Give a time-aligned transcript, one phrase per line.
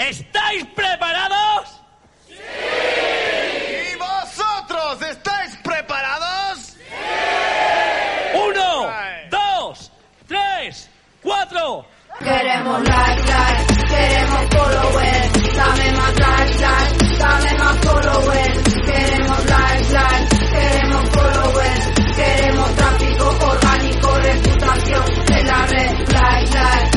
[0.00, 1.82] ¿Estáis preparados?
[2.26, 6.74] ¿Y vosotros estáis preparados?
[8.34, 8.90] Uno,
[9.30, 9.92] dos,
[10.26, 10.88] tres,
[11.22, 11.84] cuatro.
[12.18, 18.74] Queremos like, like, queremos followers, dame más like, like, dame más followers.
[18.86, 21.84] Queremos like, like, queremos followers,
[22.16, 25.98] queremos tráfico orgánico, reputación en la red.
[26.08, 26.89] Like, like,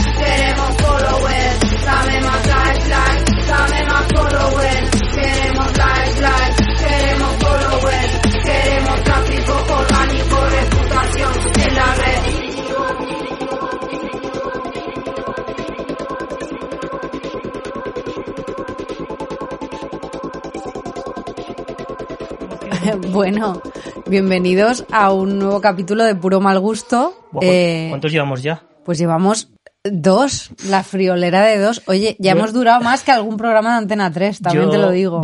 [23.12, 23.62] Bueno,
[24.08, 27.14] bienvenidos a un nuevo capítulo de Puro Mal Gusto.
[27.42, 28.64] Eh, ¿Cuántos llevamos ya?
[28.86, 29.50] pues llevamos
[29.84, 31.82] dos, la friolera de dos.
[31.88, 34.78] Oye, ya Yo- hemos durado más que algún programa de Antena 3, también Yo- te
[34.78, 35.22] lo digo.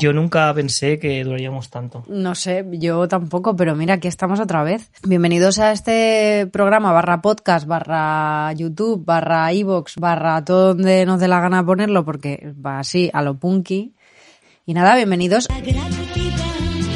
[0.00, 2.04] Yo nunca pensé que duraríamos tanto.
[2.08, 4.90] No sé, yo tampoco, pero mira, aquí estamos otra vez.
[5.02, 11.28] Bienvenidos a este programa barra podcast, barra YouTube, barra iVoox, barra todo donde nos dé
[11.28, 13.94] la gana ponerlo, porque va así, a lo punky.
[14.64, 15.48] Y nada, bienvenidos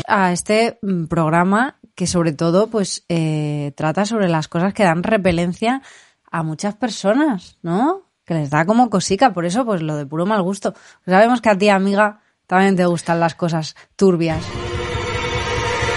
[0.06, 5.02] a este mm, programa que sobre todo pues eh, trata sobre las cosas que dan
[5.02, 5.82] repelencia
[6.30, 8.08] a muchas personas, ¿no?
[8.24, 10.72] Que les da como cosica, por eso pues lo de puro mal gusto.
[11.04, 14.44] Sabemos que a ti, amiga, también te gustan las cosas turbias.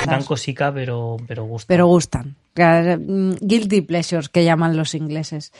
[0.06, 1.66] Dan cosica, pero, pero gusta.
[1.68, 2.36] pero gustan.
[2.56, 5.52] Mm, Guilty pleasures que llaman los ingleses.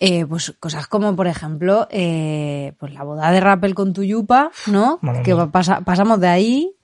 [0.00, 4.50] Eh, pues cosas como, por ejemplo, eh, pues la boda de Rappel con tu yupa,
[4.66, 4.98] ¿no?
[5.22, 6.74] Que pasa- pasamos de ahí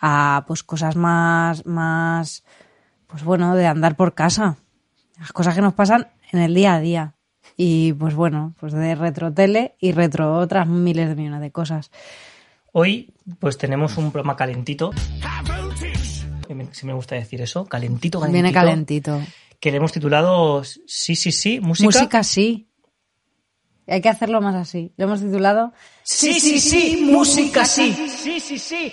[0.00, 2.42] a pues cosas más, más,
[3.06, 4.56] pues bueno, de andar por casa.
[5.20, 7.14] Las cosas que nos pasan en el día a día.
[7.56, 11.90] Y pues bueno, pues de retrotele y retro otras miles de millones de cosas.
[12.78, 13.10] Hoy,
[13.40, 14.90] pues tenemos un programa calentito.
[16.46, 17.64] Que me- gusta decir eso.
[17.64, 18.42] Calentito, calentito.
[18.42, 19.18] Viene calentito.
[19.58, 21.86] Que le hemos titulado Sí, sí, sí, música.
[21.86, 22.68] Música sí.
[23.86, 24.92] Hay que hacerlo más así.
[24.98, 25.72] Lo hemos titulado
[26.02, 27.94] Sí, sí, sí, música sí.
[27.94, 28.92] Sí, sí, sí.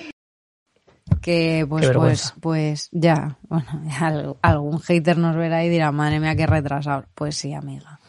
[1.21, 6.37] que pues pues pues ya, bueno, ya algún hater nos verá y dirá, madre mía,
[6.37, 7.03] qué retrasado.
[7.15, 7.99] Pues sí, amiga.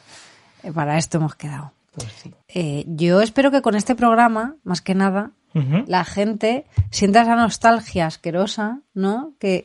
[0.63, 1.73] Eh, Para esto hemos quedado.
[1.97, 2.33] Pues sí.
[2.47, 5.33] Eh, yo espero que con este programa, más que nada,
[5.87, 9.35] La gente sienta esa nostalgia asquerosa, ¿no?
[9.39, 9.65] Que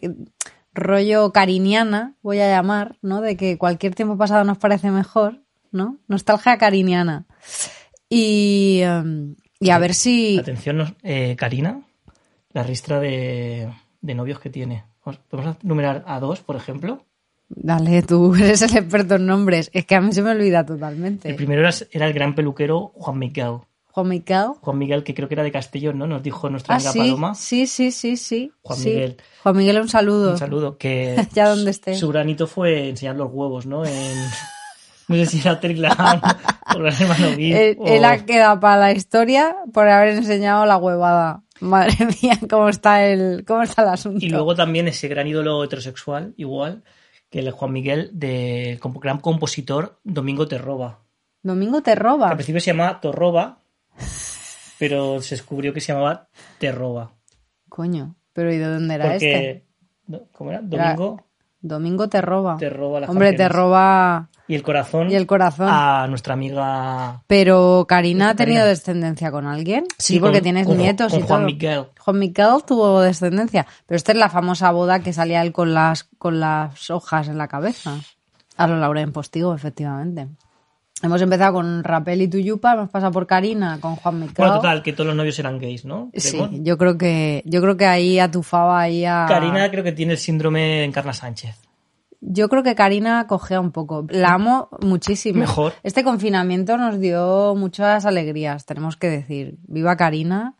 [0.73, 3.21] rollo cariniana, voy a llamar, ¿no?
[3.21, 5.41] De que cualquier tiempo pasado nos parece mejor,
[5.71, 5.97] ¿no?
[6.07, 7.25] Nostalgia cariniana.
[8.07, 10.37] Y, em, y a ver si...
[10.37, 11.81] Atención, eh, Karina,
[12.53, 13.69] la ristra de,
[14.01, 14.83] de novios que tiene.
[15.29, 17.05] ¿Podemos numerar a dos, por ejemplo?
[17.49, 19.69] Dale, tú eres el experto en nombres.
[19.73, 21.33] Es que a mí se me olvida El totalmente.
[21.33, 23.59] primero era, era el gran peluquero Juan Miguel.
[24.61, 26.07] Juan Miguel, que creo que era de Castellón, ¿no?
[26.07, 27.35] Nos dijo nuestra Ah, amiga sí, Paloma.
[27.35, 28.51] sí, sí, sí, sí.
[28.61, 28.89] Juan sí.
[28.89, 29.17] Miguel.
[29.43, 30.31] Juan Miguel, un saludo.
[30.31, 30.77] Un saludo.
[30.77, 31.95] Que Ya donde esté.
[31.95, 33.85] Su granito fue enseñar los huevos, ¿no?
[33.85, 34.17] En,
[35.07, 35.95] no sé si era Terclan
[36.75, 37.53] o el hermano Gil.
[37.55, 41.43] Él, o- él ha quedado para la historia por haber enseñado la huevada.
[41.61, 44.25] Madre mía, cómo está el, cómo está el asunto.
[44.25, 46.83] Y luego también ese gran ídolo heterosexual, igual,
[47.29, 48.11] que el Juan Miguel,
[48.79, 50.99] comp- gran compositor Domingo Terroba.
[51.41, 53.59] Domingo te Que al principio se llamaba Torroba,
[54.77, 56.27] pero se descubrió que se llamaba
[56.57, 57.11] Terroba.
[57.67, 59.63] Coño, pero ¿y de dónde era Porque,
[60.07, 60.25] este?
[60.31, 60.61] ¿cómo era?
[60.61, 61.23] Domingo
[61.61, 62.55] Domingo te roba.
[62.57, 65.11] te roba las Hombre, te roba Y el corazón.
[65.11, 65.67] y el corazón.
[65.69, 67.21] A nuestra amiga.
[67.27, 68.45] Pero Karina ha Karina.
[68.45, 69.83] tenido descendencia con alguien.
[69.97, 71.45] Sí, Sí, porque con- tienes con- nietos con y Juan todo.
[71.47, 71.85] Miguel.
[71.99, 73.67] Juan Miguel tuvo descendencia.
[73.85, 77.37] Pero esta es la famosa boda que salía él con las, con las hojas en
[77.37, 77.97] la cabeza.
[78.55, 80.29] A lo Lauren Postigo, efectivamente.
[81.01, 84.33] Hemos empezado con Rapel y Tuyupa, hemos pasado por Karina, con Juan Miguel.
[84.37, 86.11] Bueno, total, que todos los novios eran gays, ¿no?
[86.13, 89.25] Sí, yo creo que, yo creo que ahí atufaba ahí a.
[89.27, 91.55] Karina creo que tiene el síndrome de Encarna Sánchez.
[92.19, 94.05] Yo creo que Karina cogea un poco.
[94.09, 95.39] La amo muchísimo.
[95.39, 95.73] Mejor.
[95.83, 99.57] Este confinamiento nos dio muchas alegrías, tenemos que decir.
[99.67, 100.55] Viva Karina.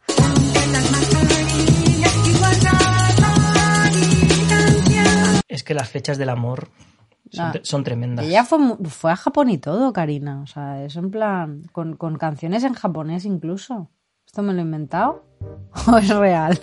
[5.50, 6.70] Es que las fechas del amor
[7.32, 7.54] Son, Ah.
[7.64, 8.26] son tremendas.
[8.26, 10.42] Ella fue, fue a Japón y todo, Karina.
[10.42, 13.90] O sea, es en plan, con, con canciones en japonés incluso.
[14.26, 15.24] ¿Esto me lo he inventado?
[15.92, 16.60] ¿O es real?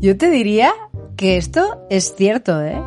[0.00, 0.70] Yo te diría
[1.16, 2.80] que esto es cierto, ¿eh?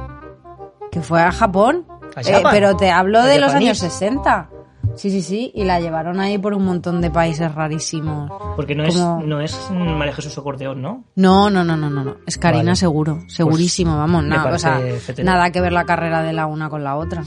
[0.91, 1.85] Que fue a Japón.
[2.15, 4.49] ¿A Eh, pero te hablo ¿A de los años 60.
[4.99, 5.51] Sí, sí, sí.
[5.55, 8.29] Y la llevaron ahí por un montón de países rarísimos.
[8.57, 10.37] Porque no es, no es María Jesús
[10.75, 11.05] ¿no?
[11.15, 12.03] No, no, no, no, no.
[12.03, 12.17] no.
[12.27, 12.75] Es Karina Vale.
[12.75, 13.23] seguro.
[13.27, 14.25] Segurísimo, vamos.
[14.25, 14.81] Nada, o sea,
[15.23, 17.23] nada que ver la carrera de la una con la otra.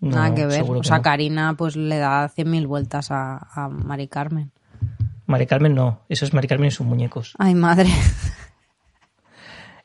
[0.00, 0.62] No, nada que ver.
[0.62, 1.02] O sea, no.
[1.02, 4.52] Karina pues le da 100.000 vueltas a, a Mari Carmen.
[5.26, 6.02] Mari Carmen no.
[6.08, 7.34] Eso es Mari Carmen y sus muñecos.
[7.38, 7.90] Ay, madre.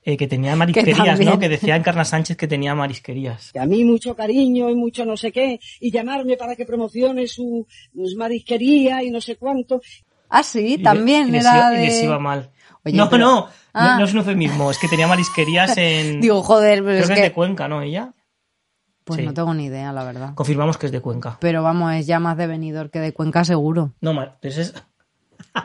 [0.03, 1.19] Eh, que tenía marisquerías.
[1.19, 1.38] ¿no?
[1.39, 3.51] Que decía Encarna Sánchez que tenía marisquerías.
[3.53, 7.27] Y a mí mucho cariño y mucho no sé qué, y llamarme para que promocione
[7.27, 9.81] su, su marisquería y no sé cuánto.
[10.30, 11.80] Ah, sí, también y les era iba- de...
[11.86, 12.50] les iba mal.
[12.83, 13.92] Oye, no, pero- no, Ah.
[13.94, 14.69] no, no es un eufemismo.
[14.71, 16.19] Es que tenía marisquerías en...
[16.19, 17.21] Digo, joder, pero creo es que, que...
[17.21, 17.81] es de Cuenca, ¿no?
[17.81, 18.13] Ella.
[19.04, 19.25] Pues sí.
[19.25, 20.33] no tengo ni idea, la verdad.
[20.36, 21.38] Confirmamos que es de Cuenca.
[21.39, 23.94] Pero vamos, es ya más de venidor que de Cuenca seguro.
[24.01, 24.74] No, ma- pues es...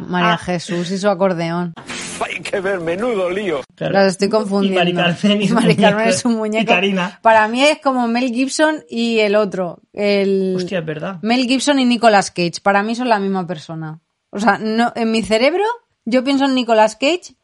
[0.00, 1.74] María Jesús y su acordeón.
[2.24, 3.60] Hay que ver, menudo lío.
[3.74, 3.92] claro.
[3.94, 4.80] Las estoy confundiendo.
[4.88, 6.62] Y Mari Carmen y Mari Carmen es un muñeco.
[6.62, 7.18] Y Karina.
[7.22, 9.80] Para mí es como Mel Gibson y el otro.
[9.92, 10.54] El...
[10.56, 11.18] Hostia, es verdad.
[11.22, 12.60] Mel Gibson y Nicolas Cage.
[12.62, 14.00] Para mí son la misma persona.
[14.30, 15.64] O sea, no, en mi cerebro
[16.04, 17.34] yo pienso en Nicolas Cage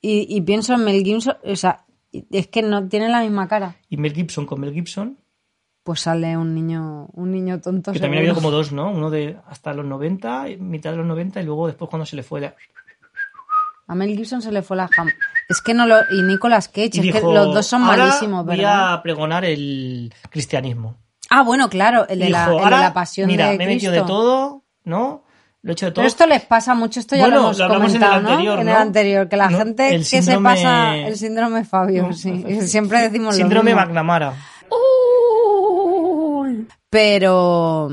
[0.00, 1.36] y, y pienso en Mel Gibson.
[1.44, 1.84] O sea,
[2.30, 3.76] es que no tienen la misma cara.
[3.88, 5.18] Y Mel Gibson con Mel Gibson,
[5.82, 7.92] Pues sale un niño, un niño tonto.
[7.92, 8.90] que también ha habido como dos, ¿no?
[8.90, 12.22] Uno de hasta los 90, mitad de los 90 y luego después cuando se le
[12.22, 12.40] fue...
[12.42, 12.54] la-
[13.92, 15.08] A Mel Gibson se le fue la jam.
[15.48, 15.96] Es que no lo.
[16.10, 18.94] Y Nicolas Cage, Y es dijo, que los dos son "Ahora malísimos, voy ¿verdad?
[18.94, 20.96] a pregonar el cristianismo.
[21.28, 23.92] Ah, bueno, claro, el de, la, de "Ahora, la pasión mira, de me he metido
[23.92, 25.24] de todo, ¿no?
[25.60, 26.02] Lo he hecho de todo.
[26.02, 28.22] Pero esto les pasa mucho, esto ya Bueno, lo hemos lo hablamos en el comentado,
[28.22, 28.28] ¿no?
[28.30, 32.02] anterior, En el anterior, que la No, gente que se síndrome- pasa el síndrome Fabio,
[32.08, 32.44] No, sí.
[32.66, 33.86] Siempre decimos Síndrome lo mismo.
[33.86, 34.34] McNamara.
[36.90, 37.88] Pero,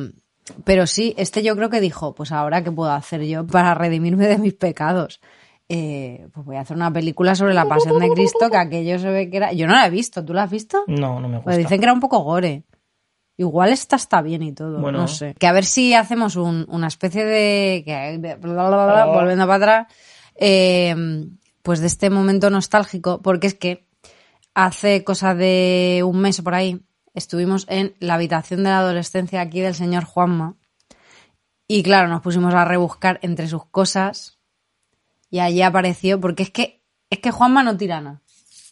[0.63, 4.27] pero sí, este yo creo que dijo, pues ahora qué puedo hacer yo para redimirme
[4.27, 5.21] de mis pecados.
[5.71, 9.09] Eh, pues voy a hacer una película sobre la pasión de Cristo, que aquello se
[9.11, 9.53] ve que era.
[9.53, 10.83] Yo no la he visto, ¿tú la has visto?
[10.87, 11.43] No, no me gusta.
[11.43, 12.63] Pues dicen que era un poco gore.
[13.37, 14.97] Igual esta está bien y todo, Bueno.
[14.99, 15.35] no sé.
[15.39, 17.83] Que a ver si hacemos un- una especie de...
[17.85, 19.13] que- bla, bla, bla, bla, Oh.
[19.13, 19.93] Volviendo para atrás.
[20.35, 20.95] eh,
[21.61, 23.85] pues de este momento nostálgico, porque es que
[24.55, 26.81] hace cosa de un mes por ahí
[27.13, 30.55] estuvimos en la habitación de la adolescencia aquí del señor Juanma.
[31.67, 34.38] Y claro, nos pusimos a rebuscar entre sus cosas
[35.29, 38.21] y allí apareció, porque es que, es que Juanma no tirana.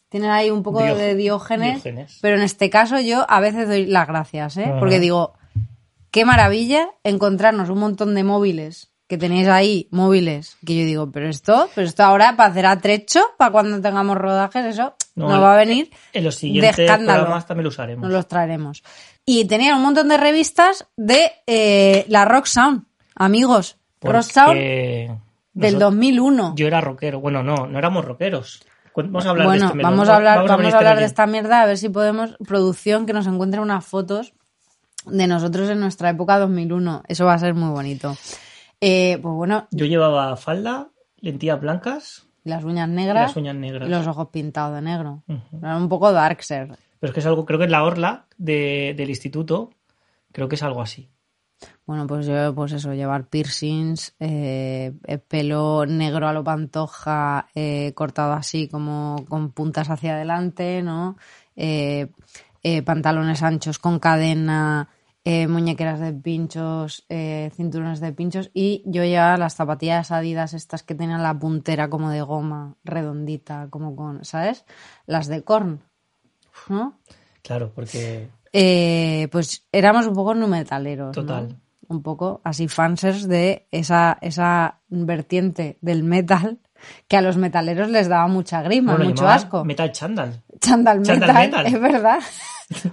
[0.10, 2.20] Tiene ahí un poco de Diógenes, Diógenes.
[2.22, 4.66] pero en este caso yo a veces doy las gracias, ¿eh?
[4.66, 4.80] Ajá.
[4.80, 5.34] Porque digo,
[6.12, 11.30] qué maravilla encontrarnos un montón de móviles que tenéis ahí, móviles, que yo digo, pero
[11.30, 15.58] esto, pero esto ahora para hacer atrecho, para cuando tengamos rodajes, eso no, va a
[15.58, 17.20] venir En los de siguientes escándalo.
[17.20, 18.04] programas también lo usaremos.
[18.04, 18.84] Nos los traeremos.
[19.26, 22.84] Y tenían un montón de revistas de eh, la Rock Sound,
[23.16, 23.78] amigos.
[24.02, 24.60] Rock Sound
[25.58, 26.54] del nosotros- 2001.
[26.56, 27.20] Yo era rockero.
[27.20, 28.64] Bueno, no, no éramos rockeros.
[28.96, 31.04] Vamos a hablar bueno, de este vamos a hablar, vamos, a este hablar de melón.
[31.06, 34.34] esta mierda, a ver si podemos, producción, que nos encuentre unas fotos
[35.06, 37.04] de nosotros en nuestra época 2001.
[37.08, 38.18] Eso va a ser muy bonito.
[38.82, 40.88] Eh, pues bueno, Yo llevaba falda,
[41.20, 43.88] lentillas blancas las uñas y negras las uñas negras.
[43.88, 45.22] y los ojos pintados de negro.
[45.62, 46.70] Era un poco darkser.
[47.00, 49.70] Pero es que es algo, creo que es la orla de- del instituto.
[50.32, 51.10] Creo que es algo así.
[51.86, 57.94] Bueno, pues yo, pues eso, llevar piercings, eh, eh, pelo negro a lo pantoja, eh,
[57.96, 61.18] cortado así como con puntas hacia adelante, ¿no?
[61.56, 62.12] Eh,
[62.62, 64.90] eh, pantalones anchos con cadena,
[65.50, 67.06] muñequeras de pinchos,
[67.54, 72.10] cinturones de pinchos y yo llevaba las zapatillas adidas estas que tenían la puntera como
[72.10, 74.64] de goma, redondita, como con, ¿sabes?
[75.06, 75.82] Las de corn,
[76.70, 76.98] ¿no?
[77.42, 81.16] Claro, porque Eh, pues éramos un poco numetaleros.
[81.16, 81.24] ¿no?
[81.24, 81.56] Total.
[81.90, 86.58] Un poco así fansers de esa, esa vertiente del metal
[87.08, 89.64] que a los metaleros les daba mucha grima, bueno, mucho asco.
[89.64, 90.42] Metal Chandal.
[90.60, 91.66] Chandal metal, metal.
[91.68, 92.20] es verdad.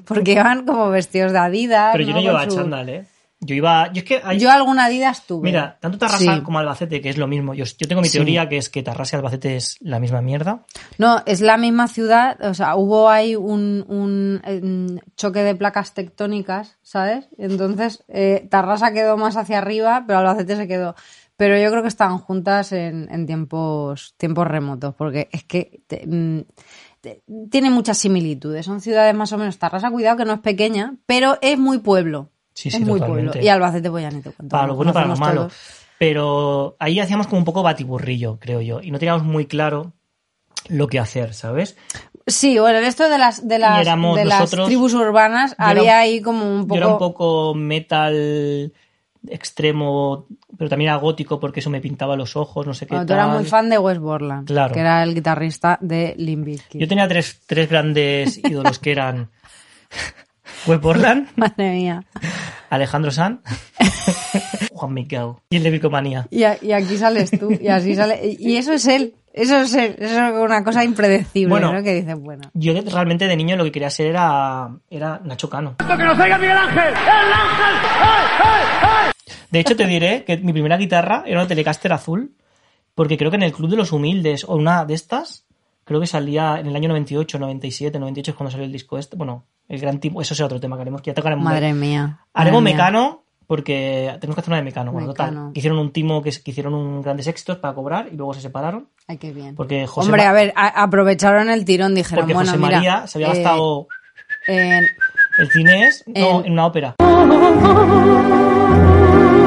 [0.06, 1.90] Porque iban como vestidos de Adidas.
[1.92, 3.06] Pero yo no llevaba su- chandal, ¿eh?
[3.44, 3.92] Yo iba.
[3.92, 4.20] Yo es que.
[4.24, 5.48] hay- Yo alguna Adidas tuve.
[5.48, 6.40] Mira, tanto Tarrasa Sí.
[6.42, 7.54] como Albacete, que es lo mismo.
[7.54, 8.18] Yo, yo tengo mi Sí.
[8.18, 10.64] teoría que es que Tarrasa y Albacete es la misma mierda.
[10.98, 15.94] No, es la misma ciudad, o sea, hubo ahí un, un, em, choque de placas
[15.94, 17.28] tectónicas, ¿sabes?
[17.38, 20.94] Entonces, eh, Tarrasa quedó más hacia arriba, pero Albacete se quedó.
[21.36, 26.06] Pero yo creo que estaban juntas en, en tiempos, tiempos remotos, porque es que te-
[26.06, 26.42] mm,
[27.50, 28.64] tiene muchas similitudes.
[28.66, 29.58] Son ciudades más o menos.
[29.58, 32.30] Tarrasa, cuidado que no es pequeña, pero es muy pueblo.
[32.54, 33.32] Sí, es sí, muy totalmente.
[33.32, 33.46] pueblo.
[33.46, 34.48] Y Albacete, pues ya ni te cuento.
[34.52, 35.40] Para lo bueno para lo malo.
[35.42, 35.54] todos.
[35.98, 38.80] Pero ahí hacíamos como un poco batiburrillo, creo yo.
[38.80, 39.92] Y no teníamos muy claro
[40.68, 41.76] lo que hacer, ¿sabes?
[42.26, 46.22] Sí, bueno, esto de las, de las, de las tribus urbanas yo era había ahí
[46.22, 46.76] como un Yo poco...
[46.76, 48.72] era un poco metal
[49.28, 53.06] extremo, pero también era gótico porque eso me pintaba los ojos, no sé qué Bueno,
[53.06, 54.72] tú eras muy fan de Wes Borland, Claro.
[54.72, 56.80] que era el guitarrista de Limp Bizkit.
[56.80, 59.30] Yo tenía tres, tres grandes ídolos que eran
[60.66, 62.04] Wes Borland, Madre mía.
[62.70, 63.40] Alejandro Sanz,
[64.72, 66.26] Juan Miguel y el de Bicomanía.
[66.30, 68.20] Y, a- y aquí sales tú, y así sale.
[68.38, 71.72] Y eso es él, eso es él, eso es una cosa impredecible, Bueno.
[71.72, 71.82] ¿no?
[71.82, 72.50] Que dices, bueno.
[72.54, 75.76] Yo realmente de niño lo que quería ser era, era Nacho Cano.
[75.78, 76.88] ¡Que nos oiga Miguel Ángel!
[76.88, 77.76] ¡El Ángel!
[78.02, 79.10] ¡Ay, ay, ay!
[79.50, 82.34] De hecho, te diré que mi primera guitarra era una Telecaster azul,
[82.96, 85.46] porque creo que en el Club de los Humildes, o una de estas,
[85.84, 89.16] creo que salía en el año 98, 97, 98 es cuando salió el disco este.
[89.16, 91.44] Bueno, el gran tipo, eso es otro tema que haremos, que ya tocaremos.
[91.44, 92.20] Madre mía.
[92.32, 92.84] Haremos madre mía.
[92.84, 94.92] Mecano, porque tenemos que hacer una de Mecano.
[94.92, 95.32] Bueno, Mecano.
[95.40, 95.52] total.
[95.52, 98.40] que Hicieron un timo que, que hicieron un grandes éxitos para cobrar y luego se
[98.40, 98.88] separaron.
[99.06, 99.54] Ay, qué bien.
[99.54, 102.76] Porque José, Hombre, Ma- a ver, a- aprovecharon el tirón, dijeron, porque bueno, José mira.
[102.78, 103.86] María se había eh, gastado
[104.46, 104.86] en-
[105.38, 106.94] el cine es no, en- en una ópera.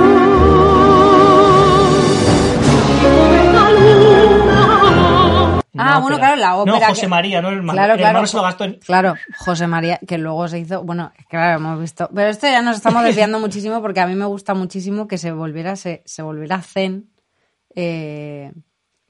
[5.78, 6.80] Ah, bueno, claro, la ópera.
[6.80, 7.78] No, José que- María, no el hermano.
[7.78, 8.10] Claro, el claro.
[8.10, 8.74] hermano se lo gastó en...
[8.76, 10.84] Claro, José María, que luego se hizo.
[10.84, 12.10] Bueno, claro, hemos visto.
[12.14, 15.32] Pero esto ya nos estamos desviando muchísimo porque a mí me gusta muchísimo que se
[15.32, 17.10] volviera, se, se volviera zen.
[17.76, 18.52] Eh,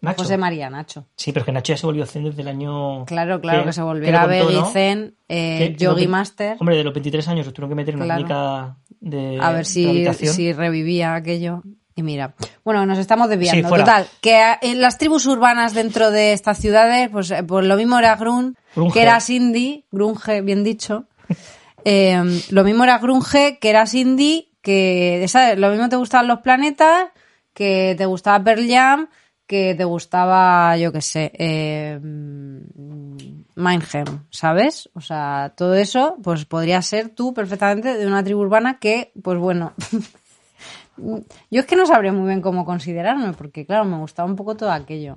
[0.02, 0.24] Nacho.
[0.24, 1.08] José María Nacho.
[1.16, 3.06] Sí, pero es que Nacho ya se volvió zen desde el año...
[3.06, 4.66] Claro, claro, que, se volviera Veggie ¿no?
[4.68, 6.58] Zen, eh, que Yogi Master.
[6.60, 9.66] Hombre, de los 23 años los tuvieron que meter en una clínica de a ver
[9.66, 11.64] si, si revivía aquello.
[11.98, 13.70] Y mira, bueno, nos estamos desviando.
[13.70, 13.76] Sí.
[13.76, 17.98] Total, que en las tribus urbanas dentro de estas ciudades, pues, eh, pues lo mismo
[17.98, 18.94] era Grun, Grunge.
[18.94, 21.06] que era Cindy, Grunge, bien dicho.
[21.90, 25.58] Eh, lo mismo era Grunge, que era Cindy, que ¿sabes?
[25.58, 27.06] lo mismo te gustaban los planetas,
[27.54, 29.08] que te gustaba Pearl Jam,
[29.46, 31.98] que te gustaba, yo qué sé, eh,
[33.56, 34.90] Mindhem, ¿sabes?
[34.94, 39.40] O sea, todo eso, pues podría ser tú perfectamente de una tribu urbana que, pues
[39.40, 39.72] bueno,
[40.98, 44.56] yo es que no sabría muy bien cómo considerarme, porque claro, me gustaba un poco
[44.56, 45.16] todo aquello.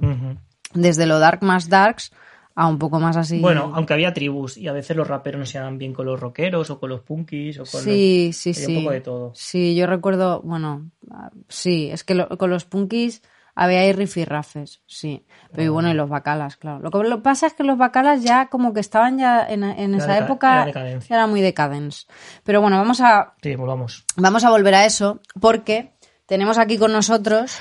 [0.75, 2.13] Desde lo dark más darks
[2.55, 3.41] a un poco más así.
[3.41, 6.21] Bueno, aunque había tribus y a veces los raperos no se llevaban bien con los
[6.21, 8.77] rockeros o con los punkis o con Sí, los- sí, había sí.
[8.77, 9.33] un poco de todo.
[9.35, 13.23] Sí, yo recuerdo, bueno, ah, sí, es que lo- con los punkis
[13.63, 15.27] había ahí rifirrafes, sí.
[15.51, 16.79] Pero y bueno, y los bacalas, claro.
[16.79, 19.95] Lo que lo pasa es que los bacalas ya como que estaban ya en, en
[19.95, 22.07] esa época, era ya era muy decadence.
[22.43, 24.05] Pero bueno, vamos a, Sí, volvamos.
[24.17, 25.93] vamos a volver a eso porque
[26.25, 27.59] tenemos aquí con nosotros,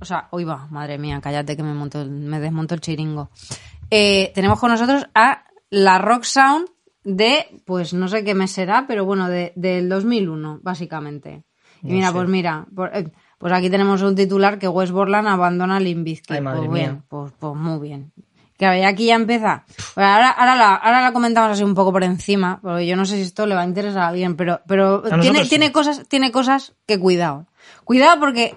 [0.00, 3.30] o sea, hoy va, madre mía, cállate que me, monto, me desmonto el chiringo.
[3.90, 6.66] Eh, tenemos con nosotros a la Rock Sound
[7.04, 11.44] de, pues no sé qué mes será, pero bueno, de, del 2001, básicamente.
[11.82, 12.12] Y No mira, sé.
[12.14, 13.10] pues mira, por- eh,
[13.42, 15.78] pues aquí tenemos un titular que West Borland abandona.
[15.78, 18.12] Ay, madre pues bien, pues, pues muy bien.
[18.56, 19.64] Claro, y aquí ya empieza.
[19.96, 23.04] Bueno, ahora, ahora, la, ahora la comentamos así un poco por encima, porque yo no
[23.04, 25.48] sé si esto le va a interesar a alguien, pero, pero tiene, sí.
[25.48, 27.48] tiene cosas, tiene cosas que cuidado.
[27.82, 28.54] Cuidado porque,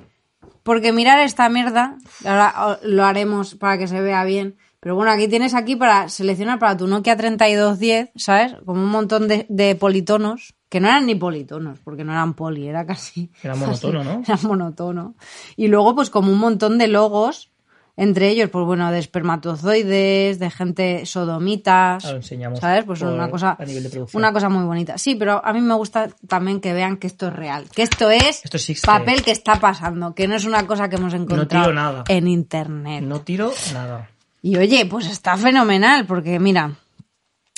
[0.62, 5.27] porque mirar esta mierda, ahora lo haremos para que se vea bien, pero bueno, aquí
[5.27, 8.56] tienes aquí para seleccionar para tu Nokia 3210, ¿sabes?
[8.68, 12.68] Como un montón de, de politonos, que no eran ni politonos, porque no eran poli,
[12.68, 13.30] era casi...
[13.44, 14.24] Era monotono, ¿no?
[14.26, 15.16] Era monotono.
[15.56, 17.52] Y luego, pues como un montón de logos,
[17.98, 22.04] entre ellos, pues bueno, de espermatozoides, de gente sodomitas.
[22.04, 22.84] Lo enseñamos ¿Sabes?
[22.84, 24.22] Pues por- una cosa, a nivel de producción.
[24.22, 24.98] una cosa muy bonita.
[24.98, 27.66] Sí, pero a mí me gusta también que vean que esto es real.
[27.74, 31.14] Que esto es Esto papel que está pasando, que no es una cosa que hemos
[31.14, 32.04] encontrado nada.
[32.10, 33.04] en internet.
[33.04, 34.10] No tiro nada.
[34.42, 36.74] Y oye, pues está fenomenal, porque mira,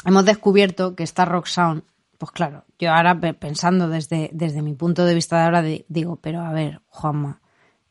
[0.06, 1.82] hemos descubierto que esta Rock Sound,
[2.18, 5.86] pues claro, yo ahora pe- pensando desde, desde mi punto de vista de ahora, di-
[5.88, 7.42] digo, pero a ver, Juanma,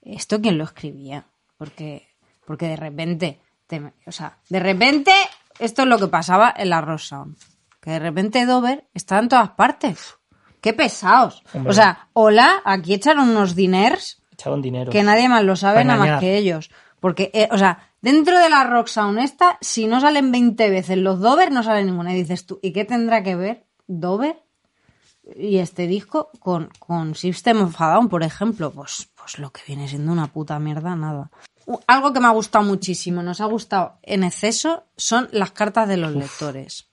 [0.02, 1.26] ¿esto quién lo escribía?
[1.56, 2.08] Porque,
[2.44, 5.12] porque de repente, te- o sea, de repente,
[5.58, 7.36] esto es lo que pasaba en la Rock Sound.
[7.80, 10.14] Que de repente Dover está en todas partes.
[10.60, 11.42] ¡Qué pesados!
[11.54, 11.70] Hombre.
[11.70, 14.90] O sea, hola, aquí echaron unos diners Echaron dinero.
[14.90, 16.70] que nadie más lo sabe nada más que ellos.
[16.98, 20.98] Porque, eh, o sea, dentro de la Rock Sound esta, si no salen 20 veces
[20.98, 22.12] los Dover, no sale ninguna.
[22.12, 24.42] Y dices tú, ¿y qué tendrá que ver Dover
[25.34, 28.70] y este disco con, con System of a Down, por ejemplo?
[28.70, 31.30] Pues, pues lo que viene siendo una puta mierda, nada.
[31.86, 35.96] Algo que me ha gustado muchísimo, nos ha gustado en exceso, son las cartas de
[35.96, 36.88] los lectores.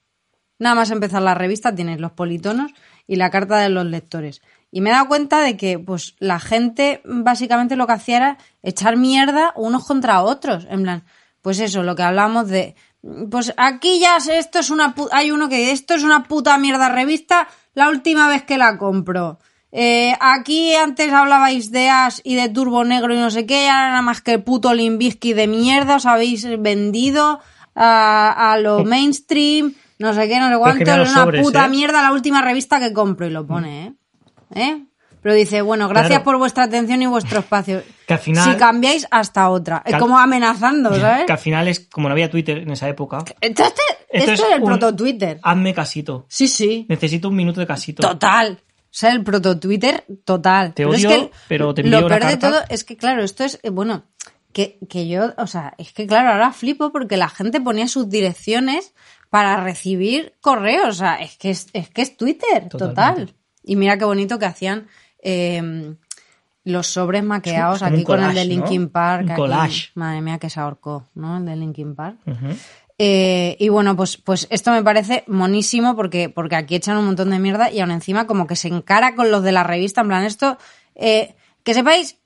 [0.58, 2.72] Nada más empezar la revista tienes los politonos
[3.06, 4.42] y la carta de los lectores.
[4.72, 8.38] Y me he dado cuenta de que pues la gente básicamente lo que hacía era
[8.64, 10.66] echar mierda unos contra otros.
[10.70, 11.04] En plan,
[11.42, 12.76] pues eso, lo que hablamos de
[13.30, 16.58] pues aquí ya esto es una pu- hay uno que dice, esto es una puta
[16.58, 19.40] mierda revista, la última vez que la compro.
[19.72, 23.68] Eh, aquí antes hablabais de As y de Turbo Negro y no sé qué, y
[23.68, 27.40] ahora nada más que el puto Limbisky de mierda os habéis vendido
[27.76, 31.70] a, a lo mainstream, no sé qué, no sé cuánto, es una sobres, puta ¿eh?
[31.70, 33.94] mierda la última revista que compro y lo pone, ¿eh?
[34.56, 34.84] ¿Eh?
[35.24, 36.24] Pero dice, bueno, gracias Claro.
[36.26, 37.82] por vuestra atención y vuestro espacio.
[38.06, 39.82] Que al final- Si cambiáis, hasta otra.
[39.86, 41.26] Es como amenazando, ¿sabes?
[41.26, 43.20] Que al final es, como no había Twitter en esa época.
[43.40, 45.40] Esto, este- esto es, el un- proto-Twitter.
[45.42, 46.26] Hazme casito.
[46.28, 46.86] Sí, sí.
[46.90, 48.06] Necesito un minuto de casito.
[48.08, 48.60] Total.
[48.62, 50.74] O sea, el proto-Twitter, total.
[50.74, 52.96] Te Pero es odio, que pero te Lo envío una peor de todo es que,
[52.98, 54.04] claro, esto es, eh, bueno,
[54.52, 58.08] que, que yo, o sea, es que, claro, ahora flipo porque la gente ponía sus
[58.10, 58.94] direcciones
[59.32, 60.90] para recibir correos.
[60.90, 62.78] O sea, es que es, es que es Twitter, Totalmente.
[63.26, 63.34] total.
[63.64, 64.88] Y mira qué bonito que hacían
[65.24, 65.96] eh,
[66.66, 68.90] los sobres maqueados un aquí con el de Linkin ¿no?
[68.92, 69.24] Park.
[69.24, 69.42] Un aquí.
[69.42, 69.90] collage.
[69.96, 71.38] Madre mía, que se ahorcó, ¿no?
[71.38, 72.18] El de Linkin Park.
[73.00, 77.32] Eh, y bueno, pues, pues esto me parece monísimo porque, porque aquí echan un montón
[77.32, 80.02] de mierda y aún encima como que se encara con los de la revista.
[80.02, 80.58] En plan, esto,
[80.96, 82.18] eh, que sepáis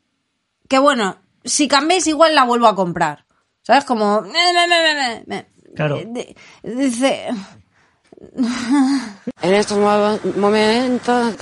[0.68, 3.26] que bueno, si cambiáis igual la vuelvo a comprar.
[3.64, 3.86] ¿Sabes?
[3.86, 4.24] Como...
[5.76, 5.98] Claro.
[5.98, 7.28] Eh, Dice...
[9.42, 11.36] En estos mo- momentos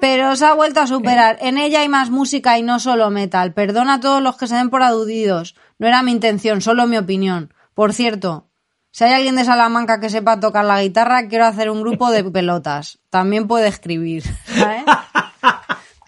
[0.00, 1.38] Pero se ha vuelto a superar.
[1.40, 3.52] En ella hay más música y no solo metal.
[3.52, 5.54] Perdona a todos los que se den por aludidos.
[5.78, 7.52] No era mi intención, solo mi opinión.
[7.74, 8.48] Por cierto,
[8.90, 12.24] si hay alguien de Salamanca que sepa tocar la guitarra, quiero hacer un grupo de
[12.24, 12.98] pelotas.
[13.10, 14.24] También puede escribir.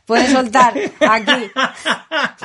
[0.07, 1.33] Puede soltar aquí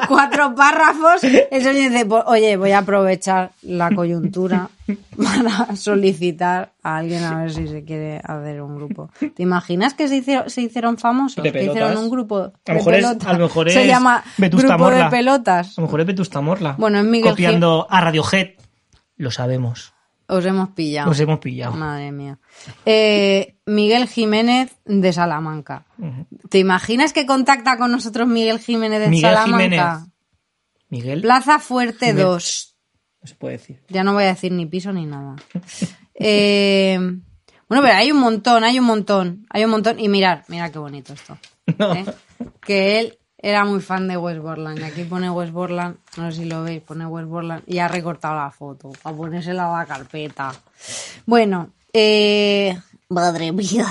[0.08, 1.22] cuatro párrafos.
[1.24, 4.70] Eso dice, "Pues, oye, voy a aprovechar la coyuntura
[5.18, 9.10] para solicitar a alguien a ver si se quiere hacer un grupo.
[9.20, 11.44] ¿Te imaginas que se hicieron, se hicieron famosos?
[11.44, 13.88] De que hicieron un grupo A de lo mejor es- a lo mejor Se es
[13.88, 15.06] llama Vetusta Grupo de.
[15.10, 15.78] Pelotas.
[15.78, 16.76] A lo mejor es Vetusta Morla.
[16.78, 18.52] Bueno, es Miguel Copiando a Radiohead.
[19.18, 19.94] Lo sabemos.
[20.30, 21.10] Os hemos pillado.
[21.10, 21.74] Os hemos pillado.
[21.76, 22.38] Madre mía.
[22.86, 25.88] Eh, Miguel Jiménez de Salamanca.
[26.50, 29.58] ¿Te imaginas que contacta con nosotros Miguel Jiménez de Miguel Salamanca?
[29.58, 30.10] Jiménez.
[30.90, 31.22] Miguel.
[31.22, 32.26] Plaza Fuerte Jiménez.
[32.26, 32.76] 2.
[33.22, 33.82] No se puede decir.
[33.90, 35.36] Ya no voy a decir ni piso ni nada.
[36.14, 37.00] Eh,
[37.68, 40.00] bueno, pero hay un montón, hay un montón, hay un montón.
[40.00, 41.38] Y mirar, mira qué bonito esto.
[41.78, 41.94] No.
[41.94, 42.06] ¿eh?
[42.62, 44.80] Que él era muy fan de West Borland.
[44.80, 47.88] Y aquí pone West Borland, no sé si lo veis, pone West Borland y ha
[47.88, 50.52] recortado la foto para ponérsela a la carpeta.
[51.26, 52.78] Bueno, eh,
[53.10, 53.86] madre mía,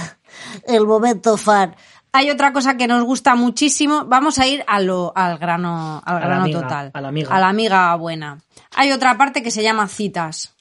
[0.67, 1.75] el momento fan.
[2.13, 4.05] Hay otra cosa que nos gusta muchísimo.
[4.07, 6.91] Vamos a ir a lo, al grano, al A grano amiga, total.
[6.95, 7.35] a la amiga.
[7.35, 8.39] A la amiga buena.
[8.77, 10.55] Hay otra parte que se llama citas.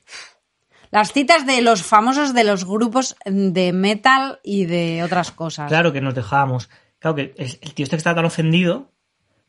[0.91, 5.67] Las citas de los famosos de los grupos de metal y de otras cosas.
[5.67, 6.69] Claro que nos dejábamos.
[6.99, 8.91] Claro que el, el tío este que estaba tan ofendido.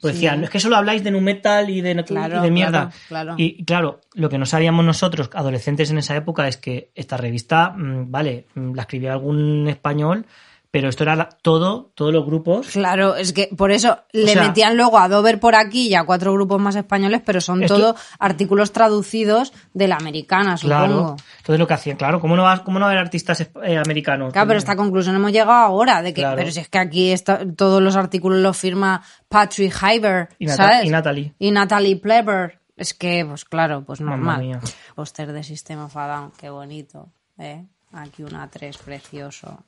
[0.01, 2.51] Pues decía, no es que solo habláis de nu metal y de, y Claro, de
[2.53, 2.91] mierda.
[3.09, 3.35] claro, claro.
[3.37, 7.71] Y claro, lo que no sabíamos nosotros, adolescentes en esa época, es que esta revista,
[7.71, 10.27] mm, vale, mm, la escribía algún español,
[10.70, 12.66] pero esto era la- todo, todos los grupos.
[12.68, 16.04] Claro, es que por eso le sea- metían luego a Dover por aquí y a
[16.04, 20.76] cuatro grupos más españoles, pero son Esto- todo artículos traducidos de la americana, supongo.
[20.87, 21.16] Claro.
[21.38, 23.78] Entonces lo que hacían, claro, ¿cómo no va, cómo no va a haber artistas eh,
[23.78, 24.33] americanos?
[24.33, 26.37] Claro, pero esta conclusión hemos llegado ahora, de que, Claro.
[26.37, 30.85] pero si es que aquí está- todos los artículos los firma Patrick Hyber, Y ¿sabes?
[30.85, 31.35] y Natalie.
[31.38, 32.59] Y Natalie Pleber.
[32.76, 34.61] Es que, pues claro, pues normal.
[34.94, 37.66] Póster de Sistema of a Down, qué bonito, ¿eh?
[37.92, 39.64] Aquí una 3, precioso.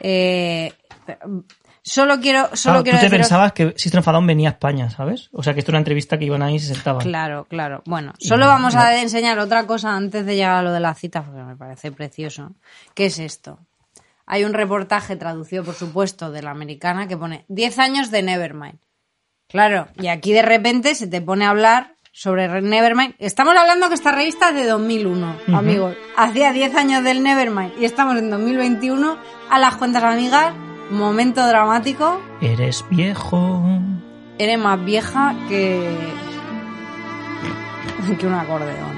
[0.00, 0.72] Eh,
[1.82, 3.74] solo quiero, solo Claro, quiero tú te deciros- pensabas que
[4.08, 5.28] a Down venía a España, ¿sabes?
[5.32, 7.02] O sea, que esto era una entrevista que iban ahí y se sentaban.
[7.02, 7.82] Claro, claro.
[7.86, 11.22] Bueno, solo vamos a enseñar otra cosa antes de llegar a lo de la cita,
[11.22, 12.52] porque me parece precioso.
[12.94, 13.58] ¿Qué es esto?
[14.26, 18.78] Hay un reportaje traducido, por supuesto, de la americana que pone 10 años de Nevermind.
[19.48, 23.14] Claro, y aquí de repente se te pone a hablar sobre Re- Nevermind.
[23.18, 25.96] Estamos hablando que esta revista es de 2001, amigos.
[26.16, 29.18] Hacía 10 años del Nevermind y estamos en 2021.
[29.50, 30.54] A las cuentas amigas,
[30.90, 32.20] momento dramático.
[32.40, 33.62] Eres viejo.
[34.38, 35.90] Eres más vieja que...
[38.18, 38.94] que un acordeón.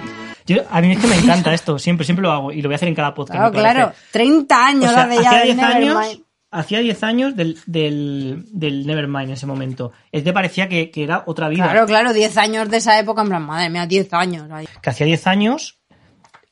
[0.46, 2.74] Yo, a mí es que me encanta esto, siempre, siempre lo hago y lo voy
[2.74, 3.52] a hacer en cada podcast.
[3.52, 3.92] Claro, claro.
[4.12, 6.20] 30 años O sea, hace ya del 10 años.
[6.58, 9.92] Hacía 10 años del, del, del Nevermind en ese momento.
[10.12, 11.64] Es que parecía que, que era otra vida.
[11.70, 14.50] Claro, claro, 10 años de esa época, en plan, madre mía, 10 años.
[14.50, 14.66] ahí.
[14.82, 15.78] Que hacía 10 años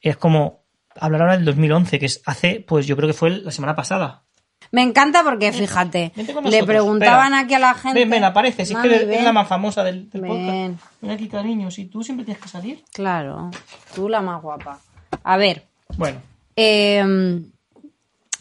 [0.01, 0.65] es como
[0.97, 4.23] hablar ahora del 2011, que es hace, pues yo creo que fue la semana pasada.
[4.71, 6.13] Me encanta porque, fíjate,
[6.51, 7.39] le preguntaban espera.
[7.41, 8.01] aquí a la gente.
[8.01, 9.25] Ven, ven, aparece, si es que ven.
[9.25, 10.31] la más famosa del, del Ven.
[10.77, 11.01] podcast.
[11.01, 12.83] Ven aquí, cariño, si tú siempre tienes que salir.
[12.93, 13.51] Claro,
[13.95, 14.81] tú la más guapa.
[15.23, 15.65] A ver,
[15.97, 16.21] Bueno,
[16.57, 17.41] eh,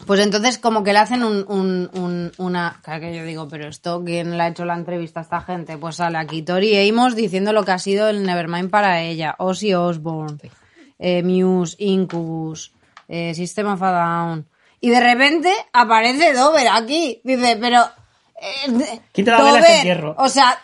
[0.06, 2.80] pues entonces como que le hacen un, un- un- una...
[2.82, 5.78] Claro que yo digo, pero esto, ¿quién le ha hecho la entrevista a esta gente?
[5.78, 9.34] Pues sale aquí Tori Amos diciendo lo que ha sido el Nevermind para ella.
[9.38, 10.38] Ozzy Osbourne,
[10.98, 12.72] eh, Muse, Incubus,
[13.08, 14.46] eh, System of a Down.
[14.80, 17.20] Y de repente aparece Dover aquí.
[17.24, 17.80] Dice, pero...
[18.42, 20.14] eh, ¿Quién te da vela a este Dover, entierro?
[20.18, 20.58] O sea...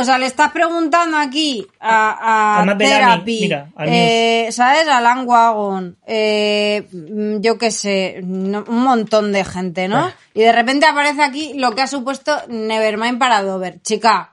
[0.00, 4.88] O sea, le estás preguntando aquí a, a Bellamy, Therapy, mira, eh, ¿sabes?
[4.88, 9.98] A Alan Wagon, eh, mm, yo qué sé, no- un montón de gente, ¿no?
[9.98, 10.14] Ah.
[10.34, 13.80] Y de repente aparece aquí lo que ha supuesto Nevermind para Dover.
[13.82, 14.32] Chica,